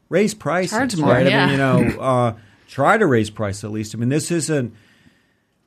raise 0.09 0.33
prices. 0.33 0.71
Charge 0.71 0.97
more, 0.97 1.09
right? 1.11 1.27
I 1.31 1.45
mean, 1.45 1.51
you 1.51 1.57
know, 1.57 1.77
uh, 2.01 2.33
try 2.67 2.97
to 2.97 3.05
raise 3.07 3.29
price 3.29 3.63
at 3.63 3.71
least. 3.71 3.95
I 3.95 3.97
mean, 3.99 4.09
this 4.09 4.31
isn't. 4.31 4.73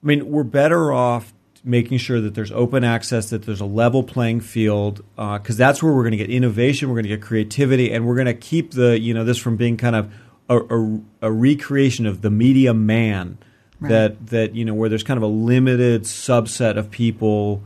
I 0.02 0.06
mean, 0.06 0.30
we're 0.30 0.44
better 0.44 0.92
off 0.92 1.32
making 1.64 1.98
sure 1.98 2.20
that 2.20 2.34
there's 2.34 2.52
open 2.52 2.84
access, 2.84 3.30
that 3.30 3.42
there's 3.42 3.60
a 3.60 3.64
level 3.66 4.02
playing 4.04 4.40
field, 4.40 5.02
because 5.16 5.56
that's 5.56 5.82
where 5.82 5.92
we're 5.92 6.02
going 6.04 6.12
to 6.12 6.16
get 6.18 6.30
innovation, 6.30 6.88
we're 6.88 6.94
going 6.94 7.02
to 7.04 7.08
get 7.08 7.20
creativity, 7.20 7.92
and 7.92 8.06
we're 8.06 8.14
going 8.14 8.26
to 8.26 8.34
keep 8.34 8.72
the 8.72 8.98
you 9.00 9.12
know 9.14 9.24
this 9.24 9.38
from 9.38 9.56
being 9.56 9.76
kind 9.76 9.96
of 9.96 10.12
a, 10.48 10.58
a, 10.58 11.00
a 11.22 11.32
recreation 11.32 12.06
of 12.06 12.22
the 12.22 12.30
media 12.30 12.74
man. 12.74 13.38
That 13.80 14.26
that 14.30 14.56
you 14.56 14.64
know 14.64 14.74
where 14.74 14.88
there's 14.88 15.04
kind 15.04 15.18
of 15.18 15.22
a 15.22 15.28
limited 15.28 16.02
subset 16.02 16.76
of 16.76 16.90
people 16.90 17.62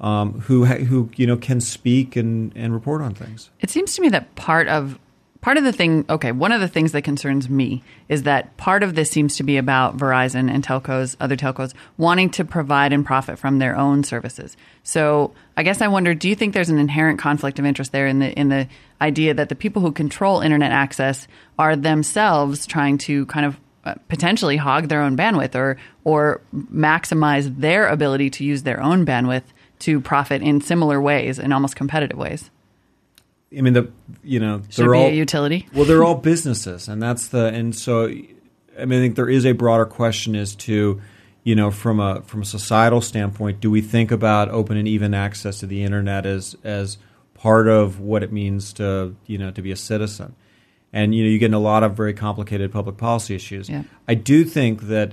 um, 0.00 0.40
who 0.40 0.64
ha- 0.64 0.78
who 0.78 1.08
you 1.14 1.24
know 1.24 1.36
can 1.36 1.60
speak 1.60 2.16
and, 2.16 2.52
and 2.56 2.74
report 2.74 3.00
on 3.00 3.14
things. 3.14 3.50
It 3.60 3.70
seems 3.70 3.94
to 3.94 4.02
me 4.02 4.08
that 4.08 4.34
part 4.34 4.66
of 4.66 4.98
part 5.42 5.58
of 5.58 5.64
the 5.64 5.72
thing, 5.72 6.06
okay, 6.08 6.32
one 6.32 6.52
of 6.52 6.60
the 6.60 6.68
things 6.68 6.92
that 6.92 7.02
concerns 7.02 7.50
me 7.50 7.82
is 8.08 8.22
that 8.22 8.56
part 8.56 8.82
of 8.82 8.94
this 8.94 9.10
seems 9.10 9.36
to 9.36 9.42
be 9.42 9.58
about 9.58 9.96
Verizon 9.96 10.50
and 10.50 10.64
telcos, 10.64 11.16
other 11.20 11.36
telcos, 11.36 11.74
wanting 11.98 12.30
to 12.30 12.44
provide 12.44 12.92
and 12.92 13.04
profit 13.04 13.38
from 13.38 13.58
their 13.58 13.76
own 13.76 14.04
services. 14.04 14.56
So 14.84 15.34
I 15.56 15.64
guess 15.64 15.82
I 15.82 15.88
wonder, 15.88 16.14
do 16.14 16.28
you 16.28 16.36
think 16.36 16.54
there's 16.54 16.70
an 16.70 16.78
inherent 16.78 17.18
conflict 17.18 17.58
of 17.58 17.66
interest 17.66 17.92
there 17.92 18.06
in 18.06 18.20
the 18.20 18.32
in 18.32 18.48
the 18.48 18.68
idea 19.00 19.34
that 19.34 19.48
the 19.48 19.56
people 19.56 19.82
who 19.82 19.92
control 19.92 20.40
internet 20.40 20.72
access 20.72 21.26
are 21.58 21.76
themselves 21.76 22.64
trying 22.64 22.96
to 22.98 23.26
kind 23.26 23.44
of 23.44 23.58
uh, 23.84 23.94
potentially 24.08 24.56
hog 24.56 24.86
their 24.86 25.02
own 25.02 25.16
bandwidth 25.16 25.56
or 25.56 25.76
or 26.04 26.40
maximize 26.54 27.54
their 27.58 27.88
ability 27.88 28.30
to 28.30 28.44
use 28.44 28.62
their 28.62 28.80
own 28.80 29.04
bandwidth 29.04 29.42
to 29.80 30.00
profit 30.00 30.40
in 30.40 30.60
similar 30.60 31.00
ways, 31.00 31.40
in 31.40 31.52
almost 31.52 31.74
competitive 31.74 32.16
ways? 32.16 32.48
I 33.56 33.60
mean, 33.60 33.72
the 33.72 33.90
you 34.22 34.40
know 34.40 34.62
Should 34.68 34.84
they're 34.84 34.92
be 34.92 34.98
all 34.98 35.06
a 35.06 35.12
utility. 35.12 35.68
well, 35.74 35.84
they're 35.84 36.04
all 36.04 36.14
businesses, 36.14 36.88
and 36.88 37.02
that's 37.02 37.28
the 37.28 37.46
and 37.46 37.74
so 37.74 38.06
I 38.06 38.84
mean, 38.84 38.98
I 38.98 39.02
think 39.02 39.16
there 39.16 39.28
is 39.28 39.44
a 39.44 39.52
broader 39.52 39.84
question 39.84 40.34
as 40.34 40.54
to 40.56 41.00
you 41.44 41.54
know 41.54 41.70
from 41.70 42.00
a 42.00 42.22
from 42.22 42.42
a 42.42 42.44
societal 42.44 43.00
standpoint, 43.00 43.60
do 43.60 43.70
we 43.70 43.80
think 43.80 44.10
about 44.10 44.48
open 44.48 44.76
and 44.76 44.88
even 44.88 45.14
access 45.14 45.60
to 45.60 45.66
the 45.66 45.82
internet 45.82 46.26
as 46.26 46.56
as 46.64 46.98
part 47.34 47.68
of 47.68 48.00
what 48.00 48.22
it 48.22 48.32
means 48.32 48.72
to 48.74 49.14
you 49.26 49.38
know 49.38 49.50
to 49.50 49.62
be 49.62 49.72
a 49.72 49.76
citizen? 49.76 50.34
And 50.92 51.14
you 51.14 51.24
know, 51.24 51.30
you 51.30 51.38
get 51.38 51.46
in 51.46 51.54
a 51.54 51.58
lot 51.58 51.82
of 51.82 51.94
very 51.94 52.14
complicated 52.14 52.70
public 52.72 52.96
policy 52.96 53.34
issues. 53.34 53.68
Yeah. 53.68 53.84
I 54.06 54.14
do 54.14 54.44
think 54.44 54.82
that 54.82 55.12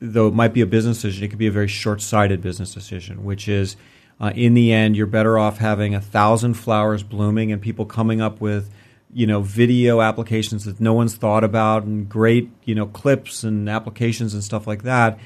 though 0.00 0.28
it 0.28 0.34
might 0.34 0.52
be 0.52 0.60
a 0.60 0.66
business 0.66 0.98
decision, 0.98 1.24
it 1.24 1.28
could 1.28 1.38
be 1.38 1.48
a 1.48 1.52
very 1.52 1.66
short-sighted 1.66 2.40
business 2.40 2.72
decision, 2.72 3.24
which 3.24 3.48
is 3.48 3.76
uh, 4.20 4.32
in 4.34 4.54
the 4.54 4.72
end, 4.72 4.96
you're 4.96 5.06
better 5.06 5.38
off 5.38 5.58
having 5.58 5.94
a 5.94 6.00
thousand 6.00 6.54
flowers 6.54 7.02
blooming 7.02 7.52
and 7.52 7.62
people 7.62 7.84
coming 7.84 8.20
up 8.20 8.40
with, 8.40 8.70
you 9.12 9.26
know, 9.26 9.40
video 9.40 10.00
applications 10.00 10.64
that 10.64 10.80
no 10.80 10.92
one's 10.92 11.14
thought 11.14 11.44
about 11.44 11.84
and 11.84 12.08
great, 12.08 12.50
you 12.64 12.74
know, 12.74 12.86
clips 12.86 13.44
and 13.44 13.68
applications 13.68 14.34
and 14.34 14.42
stuff 14.42 14.66
like 14.66 14.82
that, 14.82 15.18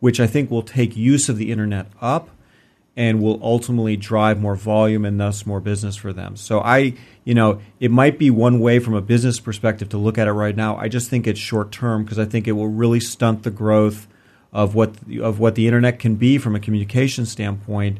which 0.00 0.18
I 0.18 0.26
think 0.26 0.50
will 0.50 0.62
take 0.62 0.96
use 0.96 1.28
of 1.28 1.36
the 1.36 1.52
internet 1.52 1.86
up 2.00 2.30
and 2.96 3.22
will 3.22 3.38
ultimately 3.42 3.96
drive 3.96 4.40
more 4.40 4.56
volume 4.56 5.04
and 5.04 5.18
thus 5.18 5.46
more 5.46 5.60
business 5.60 5.94
for 5.94 6.12
them. 6.12 6.36
So 6.36 6.60
I, 6.60 6.94
you 7.24 7.34
know, 7.34 7.60
it 7.78 7.90
might 7.90 8.18
be 8.18 8.30
one 8.30 8.58
way 8.58 8.80
from 8.80 8.94
a 8.94 9.00
business 9.00 9.38
perspective 9.38 9.90
to 9.90 9.96
look 9.96 10.18
at 10.18 10.26
it 10.26 10.32
right 10.32 10.56
now. 10.56 10.76
I 10.76 10.88
just 10.88 11.08
think 11.08 11.26
it's 11.26 11.38
short 11.38 11.70
term 11.70 12.02
because 12.04 12.18
I 12.18 12.24
think 12.24 12.48
it 12.48 12.52
will 12.52 12.68
really 12.68 13.00
stunt 13.00 13.44
the 13.44 13.50
growth 13.50 14.08
of 14.52 14.74
what 14.74 14.96
of 15.20 15.38
what 15.38 15.54
the 15.54 15.68
internet 15.68 16.00
can 16.00 16.16
be 16.16 16.36
from 16.36 16.56
a 16.56 16.60
communication 16.60 17.24
standpoint. 17.24 17.98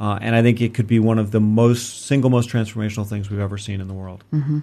Uh, 0.00 0.18
and 0.20 0.34
I 0.36 0.42
think 0.42 0.60
it 0.60 0.74
could 0.74 0.86
be 0.86 0.98
one 1.00 1.18
of 1.18 1.30
the 1.32 1.40
most 1.40 2.06
single 2.06 2.30
most 2.30 2.48
transformational 2.48 3.06
things 3.06 3.30
we've 3.30 3.40
ever 3.40 3.58
seen 3.58 3.80
in 3.80 3.88
the 3.88 3.94
world. 3.94 4.24
Mm-hmm. 4.32 4.60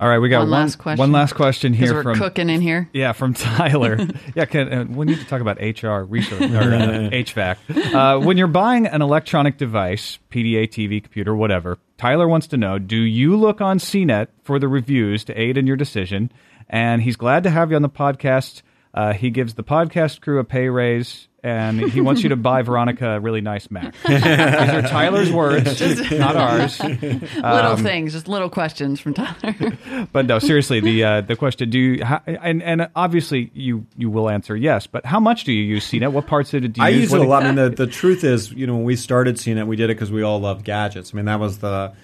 All 0.00 0.08
right, 0.08 0.18
we 0.18 0.28
got 0.28 0.40
One 0.40 0.50
one, 0.50 0.60
last 0.62 0.76
question. 0.78 0.98
one 0.98 1.12
last 1.12 1.34
question 1.34 1.72
here 1.72 1.94
we're 1.94 2.02
from 2.02 2.18
cooking 2.18 2.50
in 2.50 2.60
here. 2.60 2.88
Yeah, 2.92 3.12
from 3.12 3.34
Tyler. 3.34 3.98
yeah, 4.34 4.46
can, 4.46 4.72
uh, 4.72 4.84
we 4.88 5.06
need 5.06 5.18
to 5.18 5.24
talk 5.26 5.40
about 5.40 5.58
HR 5.60 6.00
research 6.02 6.42
or 6.50 6.74
uh, 6.74 7.10
HVAC. 7.12 7.56
Uh, 7.94 8.18
when 8.18 8.36
you're 8.36 8.48
buying 8.48 8.86
an 8.86 9.00
electronic 9.00 9.58
device, 9.58 10.18
PDA, 10.32 10.64
TV, 10.68 11.00
computer, 11.00 11.36
whatever, 11.36 11.78
Tyler 11.98 12.26
wants 12.26 12.48
to 12.48 12.56
know: 12.56 12.80
Do 12.80 12.96
you 12.96 13.36
look 13.36 13.60
on 13.60 13.78
CNET 13.78 14.26
for 14.42 14.58
the 14.58 14.66
reviews 14.66 15.22
to 15.24 15.40
aid 15.40 15.56
in 15.56 15.68
your 15.68 15.76
decision? 15.76 16.32
And 16.68 17.02
he's 17.02 17.16
glad 17.16 17.44
to 17.44 17.50
have 17.50 17.70
you 17.70 17.76
on 17.76 17.82
the 17.82 17.88
podcast. 17.88 18.62
Uh, 18.94 19.14
he 19.14 19.30
gives 19.30 19.54
the 19.54 19.64
podcast 19.64 20.20
crew 20.20 20.38
a 20.38 20.44
pay 20.44 20.68
raise, 20.68 21.26
and 21.42 21.80
he 21.80 22.02
wants 22.02 22.22
you 22.22 22.28
to 22.28 22.36
buy 22.36 22.60
Veronica 22.62 23.12
a 23.12 23.20
really 23.20 23.40
nice 23.40 23.70
Mac. 23.70 23.94
These 24.06 24.22
are 24.22 24.82
Tyler's 24.82 25.32
words, 25.32 25.80
not 26.10 26.36
ours. 26.36 26.78
little 26.78 27.42
Um, 27.42 27.82
things, 27.82 28.12
just 28.12 28.28
little 28.28 28.50
questions 28.50 29.00
from 29.00 29.14
Tyler. 29.14 29.78
but 30.12 30.26
no, 30.26 30.38
seriously, 30.38 30.80
the 30.80 31.04
uh, 31.04 31.20
the 31.22 31.36
question: 31.36 31.70
Do 31.70 31.78
you 31.78 32.04
how, 32.04 32.20
and 32.26 32.62
and 32.62 32.90
obviously 32.94 33.50
you 33.54 33.86
you 33.96 34.10
will 34.10 34.28
answer 34.28 34.54
yes, 34.54 34.86
but 34.86 35.06
how 35.06 35.20
much 35.20 35.44
do 35.44 35.52
you 35.52 35.64
use 35.64 35.90
CNET? 35.90 36.12
What 36.12 36.26
parts 36.26 36.52
of 36.52 36.62
it 36.62 36.74
do 36.74 36.82
you 36.82 36.86
use? 36.86 36.86
I 36.86 36.88
use? 36.90 37.00
use 37.02 37.12
it 37.14 37.18
What 37.18 37.26
a 37.26 37.28
lot. 37.30 37.42
I 37.44 37.46
mean, 37.46 37.54
the, 37.54 37.70
the 37.70 37.86
truth 37.86 38.24
is, 38.24 38.52
you 38.52 38.66
know, 38.66 38.74
when 38.74 38.84
we 38.84 38.96
started 38.96 39.36
CNET, 39.36 39.66
we 39.66 39.76
did 39.76 39.88
it 39.88 39.94
because 39.94 40.12
we 40.12 40.22
all 40.22 40.38
loved 40.38 40.66
gadgets. 40.66 41.14
I 41.14 41.16
mean, 41.16 41.24
that 41.24 41.40
was 41.40 41.58
the, 41.58 41.94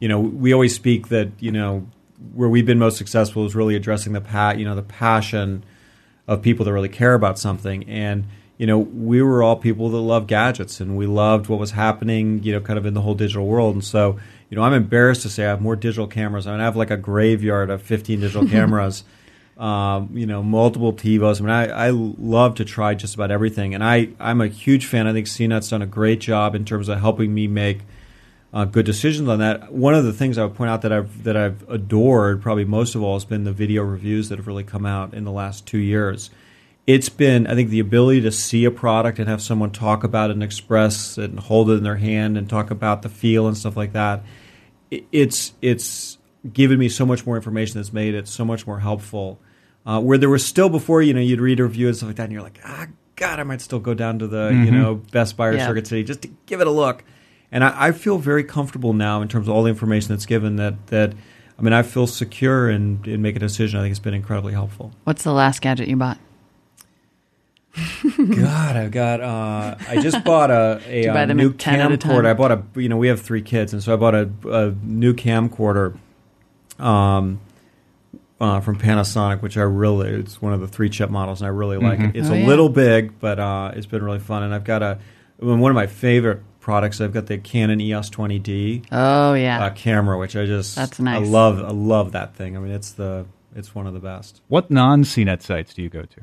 you 0.00 0.08
know, 0.08 0.20
we 0.20 0.52
always 0.52 0.74
speak 0.74 1.08
that 1.08 1.30
you 1.40 1.50
know 1.50 1.86
where 2.34 2.50
we've 2.50 2.66
been 2.66 2.78
most 2.78 2.98
successful 2.98 3.46
is 3.46 3.54
really 3.54 3.74
addressing 3.74 4.12
the 4.12 4.20
pat, 4.20 4.58
you 4.58 4.66
know, 4.66 4.74
the 4.74 4.82
passion 4.82 5.64
of 6.28 6.42
people 6.42 6.64
that 6.64 6.72
really 6.72 6.88
care 6.88 7.14
about 7.14 7.38
something. 7.38 7.88
And 7.88 8.26
you 8.58 8.66
know, 8.66 8.78
we 8.78 9.20
were 9.20 9.42
all 9.42 9.56
people 9.56 9.90
that 9.90 9.98
love 9.98 10.26
gadgets, 10.26 10.80
and 10.80 10.96
we 10.96 11.06
loved 11.06 11.48
what 11.48 11.58
was 11.58 11.72
happening, 11.72 12.42
you 12.42 12.52
know, 12.52 12.60
kind 12.60 12.78
of 12.78 12.86
in 12.86 12.94
the 12.94 13.02
whole 13.02 13.14
digital 13.14 13.46
world. 13.46 13.74
And 13.74 13.84
so, 13.84 14.18
you 14.48 14.56
know, 14.56 14.62
I'm 14.62 14.72
embarrassed 14.72 15.22
to 15.22 15.28
say 15.28 15.44
I 15.44 15.48
have 15.48 15.60
more 15.60 15.76
digital 15.76 16.06
cameras. 16.06 16.46
I 16.46 16.52
mean, 16.52 16.60
I 16.60 16.64
have 16.64 16.76
like 16.76 16.90
a 16.90 16.96
graveyard 16.96 17.68
of 17.68 17.82
15 17.82 18.20
digital 18.20 18.48
cameras. 18.48 19.04
Um, 19.58 20.10
you 20.12 20.26
know, 20.26 20.42
multiple 20.42 20.92
TiVos. 20.92 21.40
I 21.40 21.44
mean, 21.44 21.50
I, 21.50 21.86
I 21.86 21.90
love 21.90 22.56
to 22.56 22.64
try 22.64 22.94
just 22.94 23.14
about 23.14 23.30
everything, 23.30 23.74
and 23.74 23.82
I 23.82 24.10
I'm 24.20 24.42
a 24.42 24.48
huge 24.48 24.84
fan. 24.84 25.06
I 25.06 25.14
think 25.14 25.26
CNET's 25.26 25.70
done 25.70 25.80
a 25.80 25.86
great 25.86 26.20
job 26.20 26.54
in 26.54 26.66
terms 26.66 26.90
of 26.90 27.00
helping 27.00 27.32
me 27.32 27.46
make 27.46 27.78
uh, 28.52 28.64
good 28.64 28.86
decisions 28.86 29.28
on 29.28 29.38
that. 29.40 29.72
One 29.72 29.94
of 29.94 30.04
the 30.04 30.12
things 30.12 30.38
I 30.38 30.44
would 30.44 30.54
point 30.54 30.70
out 30.70 30.82
that 30.82 30.92
I've 30.92 31.24
that 31.24 31.36
I've 31.36 31.68
adored 31.68 32.40
probably 32.42 32.64
most 32.64 32.94
of 32.94 33.02
all 33.02 33.14
has 33.14 33.24
been 33.24 33.44
the 33.44 33.52
video 33.52 33.82
reviews 33.82 34.28
that 34.28 34.38
have 34.38 34.46
really 34.46 34.64
come 34.64 34.86
out 34.86 35.14
in 35.14 35.24
the 35.24 35.32
last 35.32 35.66
two 35.66 35.78
years. 35.78 36.30
It's 36.86 37.08
been 37.08 37.46
I 37.46 37.54
think 37.54 37.70
the 37.70 37.80
ability 37.80 38.20
to 38.22 38.30
see 38.32 38.64
a 38.64 38.70
product 38.70 39.18
and 39.18 39.28
have 39.28 39.42
someone 39.42 39.70
talk 39.72 40.04
about 40.04 40.30
it 40.30 40.34
and 40.34 40.42
express 40.42 41.18
it 41.18 41.30
and 41.30 41.40
hold 41.40 41.68
it 41.70 41.74
in 41.74 41.82
their 41.82 41.96
hand 41.96 42.38
and 42.38 42.48
talk 42.48 42.70
about 42.70 43.02
the 43.02 43.08
feel 43.08 43.46
and 43.48 43.56
stuff 43.56 43.76
like 43.76 43.92
that. 43.92 44.22
It's 44.90 45.52
it's 45.60 46.18
given 46.52 46.78
me 46.78 46.88
so 46.88 47.04
much 47.04 47.26
more 47.26 47.36
information 47.36 47.80
that's 47.80 47.92
made 47.92 48.14
it 48.14 48.28
so 48.28 48.44
much 48.44 48.66
more 48.66 48.78
helpful. 48.80 49.40
Uh, 49.84 50.00
where 50.00 50.18
there 50.18 50.28
was 50.30 50.44
still 50.44 50.68
before, 50.68 51.00
you 51.00 51.14
know, 51.14 51.20
you'd 51.20 51.40
read 51.40 51.60
a 51.60 51.64
review 51.64 51.86
and 51.86 51.96
stuff 51.96 52.08
like 52.08 52.16
that, 52.16 52.24
and 52.24 52.32
you're 52.32 52.42
like, 52.42 52.58
ah, 52.64 52.86
God, 53.14 53.38
I 53.38 53.44
might 53.44 53.60
still 53.60 53.78
go 53.78 53.94
down 53.94 54.18
to 54.18 54.26
the, 54.26 54.48
you 54.64 54.70
know, 54.72 54.96
Best 54.96 55.36
Buy 55.36 55.46
or 55.48 55.52
Yeah. 55.54 55.66
Circuit 55.66 55.86
City 55.86 56.02
just 56.02 56.22
to 56.22 56.28
give 56.46 56.60
it 56.60 56.66
a 56.66 56.70
look. 56.72 57.04
And 57.52 57.62
I, 57.64 57.88
I 57.88 57.92
feel 57.92 58.18
very 58.18 58.44
comfortable 58.44 58.92
now 58.92 59.22
in 59.22 59.28
terms 59.28 59.48
of 59.48 59.54
all 59.54 59.62
the 59.62 59.68
information 59.70 60.08
that's 60.08 60.26
given. 60.26 60.56
That 60.56 60.86
that 60.88 61.14
I 61.58 61.62
mean, 61.62 61.72
I 61.72 61.82
feel 61.82 62.06
secure 62.06 62.68
in, 62.68 63.00
in 63.06 63.22
making 63.22 63.42
a 63.42 63.46
decision. 63.46 63.78
I 63.78 63.82
think 63.82 63.90
it's 63.92 64.00
been 64.00 64.14
incredibly 64.14 64.52
helpful. 64.52 64.92
What's 65.04 65.22
the 65.22 65.32
last 65.32 65.60
gadget 65.62 65.88
you 65.88 65.96
bought? 65.96 66.18
God, 68.16 68.76
I've 68.76 68.90
got. 68.90 69.20
Uh, 69.20 69.76
I 69.88 70.00
just 70.00 70.24
bought 70.24 70.50
a, 70.50 70.80
a, 70.88 71.08
uh 71.08 71.26
them 71.26 71.36
new 71.36 71.50
in 71.50 71.58
10 71.58 71.80
at 71.80 71.92
a 71.92 71.96
time? 71.96 72.12
camcorder. 72.12 72.26
I 72.26 72.32
bought 72.34 72.52
a. 72.52 72.62
You 72.74 72.88
know, 72.88 72.96
we 72.96 73.08
have 73.08 73.20
three 73.20 73.42
kids, 73.42 73.72
and 73.72 73.82
so 73.82 73.92
I 73.92 73.96
bought 73.96 74.14
a, 74.14 74.30
a 74.50 74.70
new 74.82 75.12
camcorder, 75.14 75.98
um, 76.78 77.40
uh, 78.40 78.60
from 78.60 78.78
Panasonic, 78.78 79.42
which 79.42 79.58
I 79.58 79.62
really. 79.62 80.08
It's 80.10 80.40
one 80.40 80.54
of 80.54 80.60
the 80.60 80.68
three 80.68 80.88
chip 80.88 81.10
models, 81.10 81.40
and 81.42 81.46
I 81.46 81.50
really 81.50 81.76
like 81.76 82.00
it. 82.00 82.16
It's 82.16 82.30
Oh, 82.30 82.32
a 82.32 82.38
yeah. 82.38 82.46
little 82.46 82.70
big, 82.70 83.18
but 83.20 83.38
uh, 83.38 83.72
it's 83.74 83.86
been 83.86 84.02
really 84.02 84.20
fun. 84.20 84.42
And 84.42 84.54
I've 84.54 84.64
got 84.64 84.82
a 84.82 84.98
one 85.38 85.70
of 85.70 85.74
my 85.74 85.86
favorite 85.86 86.40
products. 86.66 87.00
I've 87.00 87.12
got 87.14 87.26
the 87.26 87.38
Canon 87.38 87.80
EOS 87.80 88.10
20D 88.10 88.86
Oh 88.90 89.34
yeah, 89.34 89.64
uh, 89.64 89.70
camera, 89.70 90.18
which 90.18 90.34
I 90.36 90.44
just 90.46 90.74
That's 90.74 90.98
I 90.98 91.04
nice. 91.04 91.28
love. 91.28 91.60
I 91.60 91.70
love 91.70 92.10
that 92.12 92.34
thing. 92.34 92.56
I 92.56 92.60
mean, 92.60 92.72
it's 92.72 92.90
the 92.90 93.24
it's 93.54 93.72
one 93.74 93.86
of 93.86 93.94
the 93.94 94.00
best. 94.00 94.42
what 94.48 94.68
non 94.70 95.04
CNET 95.04 95.40
sites 95.42 95.72
do 95.72 95.82
you 95.82 95.88
go 95.88 96.02
to? 96.02 96.20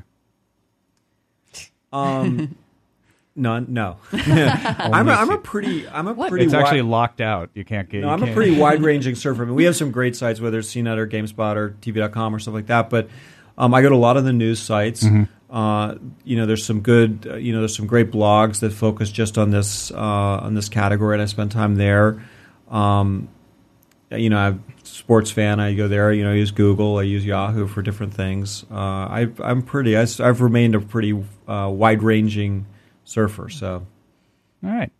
Um, 1.92 2.56
none. 3.36 3.66
No, 3.70 3.96
I'm 4.12 5.08
a, 5.08 5.12
I'm 5.12 5.30
a 5.30 5.38
pretty. 5.38 5.88
I'm 5.88 6.06
a 6.08 6.12
What? 6.12 6.28
pretty. 6.30 6.44
It's 6.44 6.52
wi- 6.52 6.66
actually 6.68 6.82
locked 6.82 7.20
out. 7.20 7.50
You 7.54 7.64
can't 7.64 7.88
get. 7.88 8.02
No, 8.02 8.08
you 8.08 8.12
I'm 8.12 8.22
a 8.22 8.26
can't- 8.26 8.36
pretty 8.36 8.58
wide 8.58 8.82
ranging 8.82 9.14
surfer. 9.14 9.42
I 9.42 9.46
mean, 9.46 9.54
we 9.54 9.64
have 9.64 9.76
some 9.76 9.90
great 9.90 10.14
sites, 10.16 10.40
whether 10.40 10.58
it's 10.58 10.72
CNET 10.74 10.96
or 10.98 11.06
GameSpot 11.06 11.56
or 11.56 11.70
TV.com 11.80 12.34
or 12.34 12.38
stuff 12.38 12.54
like 12.54 12.66
that. 12.66 12.90
But 12.90 13.08
um, 13.56 13.72
I 13.74 13.82
go 13.82 13.88
to 13.88 13.94
a 13.94 13.96
lot 13.96 14.16
of 14.16 14.24
the 14.24 14.32
news 14.32 14.58
sites. 14.60 15.04
Uh, 15.50 15.96
you 16.24 16.36
know, 16.36 16.46
there's 16.46 16.64
some 16.64 16.80
good. 16.80 17.26
Uh, 17.30 17.36
you 17.36 17.52
know, 17.52 17.60
there's 17.60 17.76
some 17.76 17.86
great 17.86 18.10
blogs 18.10 18.60
that 18.60 18.72
focus 18.72 19.10
just 19.10 19.38
on 19.38 19.50
this 19.50 19.90
uh, 19.90 19.96
on 19.96 20.54
this 20.54 20.68
category, 20.68 21.14
and 21.14 21.22
I 21.22 21.26
spend 21.26 21.52
time 21.52 21.76
there. 21.76 22.24
Um, 22.68 23.28
you 24.10 24.30
know, 24.30 24.38
I'm 24.38 24.64
a 24.82 24.86
sports 24.86 25.30
fan. 25.30 25.60
I 25.60 25.74
go 25.74 25.88
there. 25.88 26.12
You 26.12 26.24
know, 26.24 26.32
I 26.32 26.34
use 26.34 26.50
Google. 26.50 26.98
I 26.98 27.02
use 27.02 27.24
Yahoo 27.24 27.66
for 27.66 27.82
different 27.82 28.14
things. 28.14 28.64
Uh, 28.70 28.74
I, 28.74 29.28
I'm 29.42 29.62
pretty. 29.62 29.96
I, 29.96 30.06
have 30.18 30.40
remained 30.40 30.74
a 30.74 30.80
pretty 30.80 31.12
uh, 31.46 31.70
wide 31.72 32.02
ranging 32.02 32.66
surfer. 33.04 33.48
So, 33.48 33.86
All 34.64 34.70
right. 34.70 34.92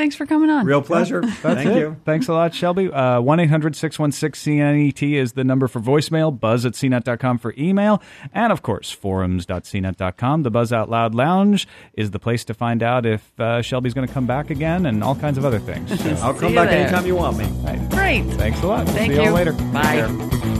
Thanks 0.00 0.16
for 0.16 0.24
coming 0.24 0.48
on. 0.48 0.64
real 0.64 0.80
pleasure. 0.80 1.20
That's 1.20 1.40
Thank 1.42 1.68
it. 1.68 1.76
you. 1.78 1.96
Thanks 2.06 2.26
a 2.28 2.32
lot, 2.32 2.54
Shelby. 2.54 2.90
Uh, 2.90 3.20
1 3.20 3.40
800 3.40 3.76
616 3.76 4.58
CNET 4.58 5.14
is 5.14 5.34
the 5.34 5.44
number 5.44 5.68
for 5.68 5.78
voicemail, 5.80 6.38
buzz 6.38 6.64
at 6.64 6.72
cnet.com 6.72 7.36
for 7.38 7.52
email, 7.58 8.02
and 8.32 8.50
of 8.50 8.62
course, 8.62 8.90
forums.cnet.com. 8.90 10.42
The 10.42 10.50
Buzz 10.50 10.72
Out 10.72 10.88
Loud 10.88 11.14
Lounge 11.14 11.68
is 11.94 12.10
the 12.12 12.18
place 12.18 12.44
to 12.46 12.54
find 12.54 12.82
out 12.82 13.04
if 13.04 13.38
uh, 13.38 13.60
Shelby's 13.60 13.92
going 13.92 14.06
to 14.08 14.12
come 14.14 14.26
back 14.26 14.48
again 14.48 14.86
and 14.86 15.04
all 15.04 15.14
kinds 15.14 15.36
of 15.36 15.44
other 15.44 15.58
things. 15.58 15.90
So, 16.02 16.10
I'll 16.24 16.32
come 16.40 16.54
back 16.54 16.70
there. 16.70 16.80
anytime 16.86 17.04
you 17.06 17.16
want 17.16 17.36
me. 17.36 17.44
right. 17.62 17.90
Great. 17.90 18.24
Thanks 18.38 18.62
a 18.62 18.66
lot. 18.66 18.86
Thank 18.88 19.12
See 19.12 19.20
you 19.20 19.28
all 19.28 19.34
later. 19.34 19.52
Bye. 19.52 20.06
Take 20.06 20.40
care. 20.40 20.59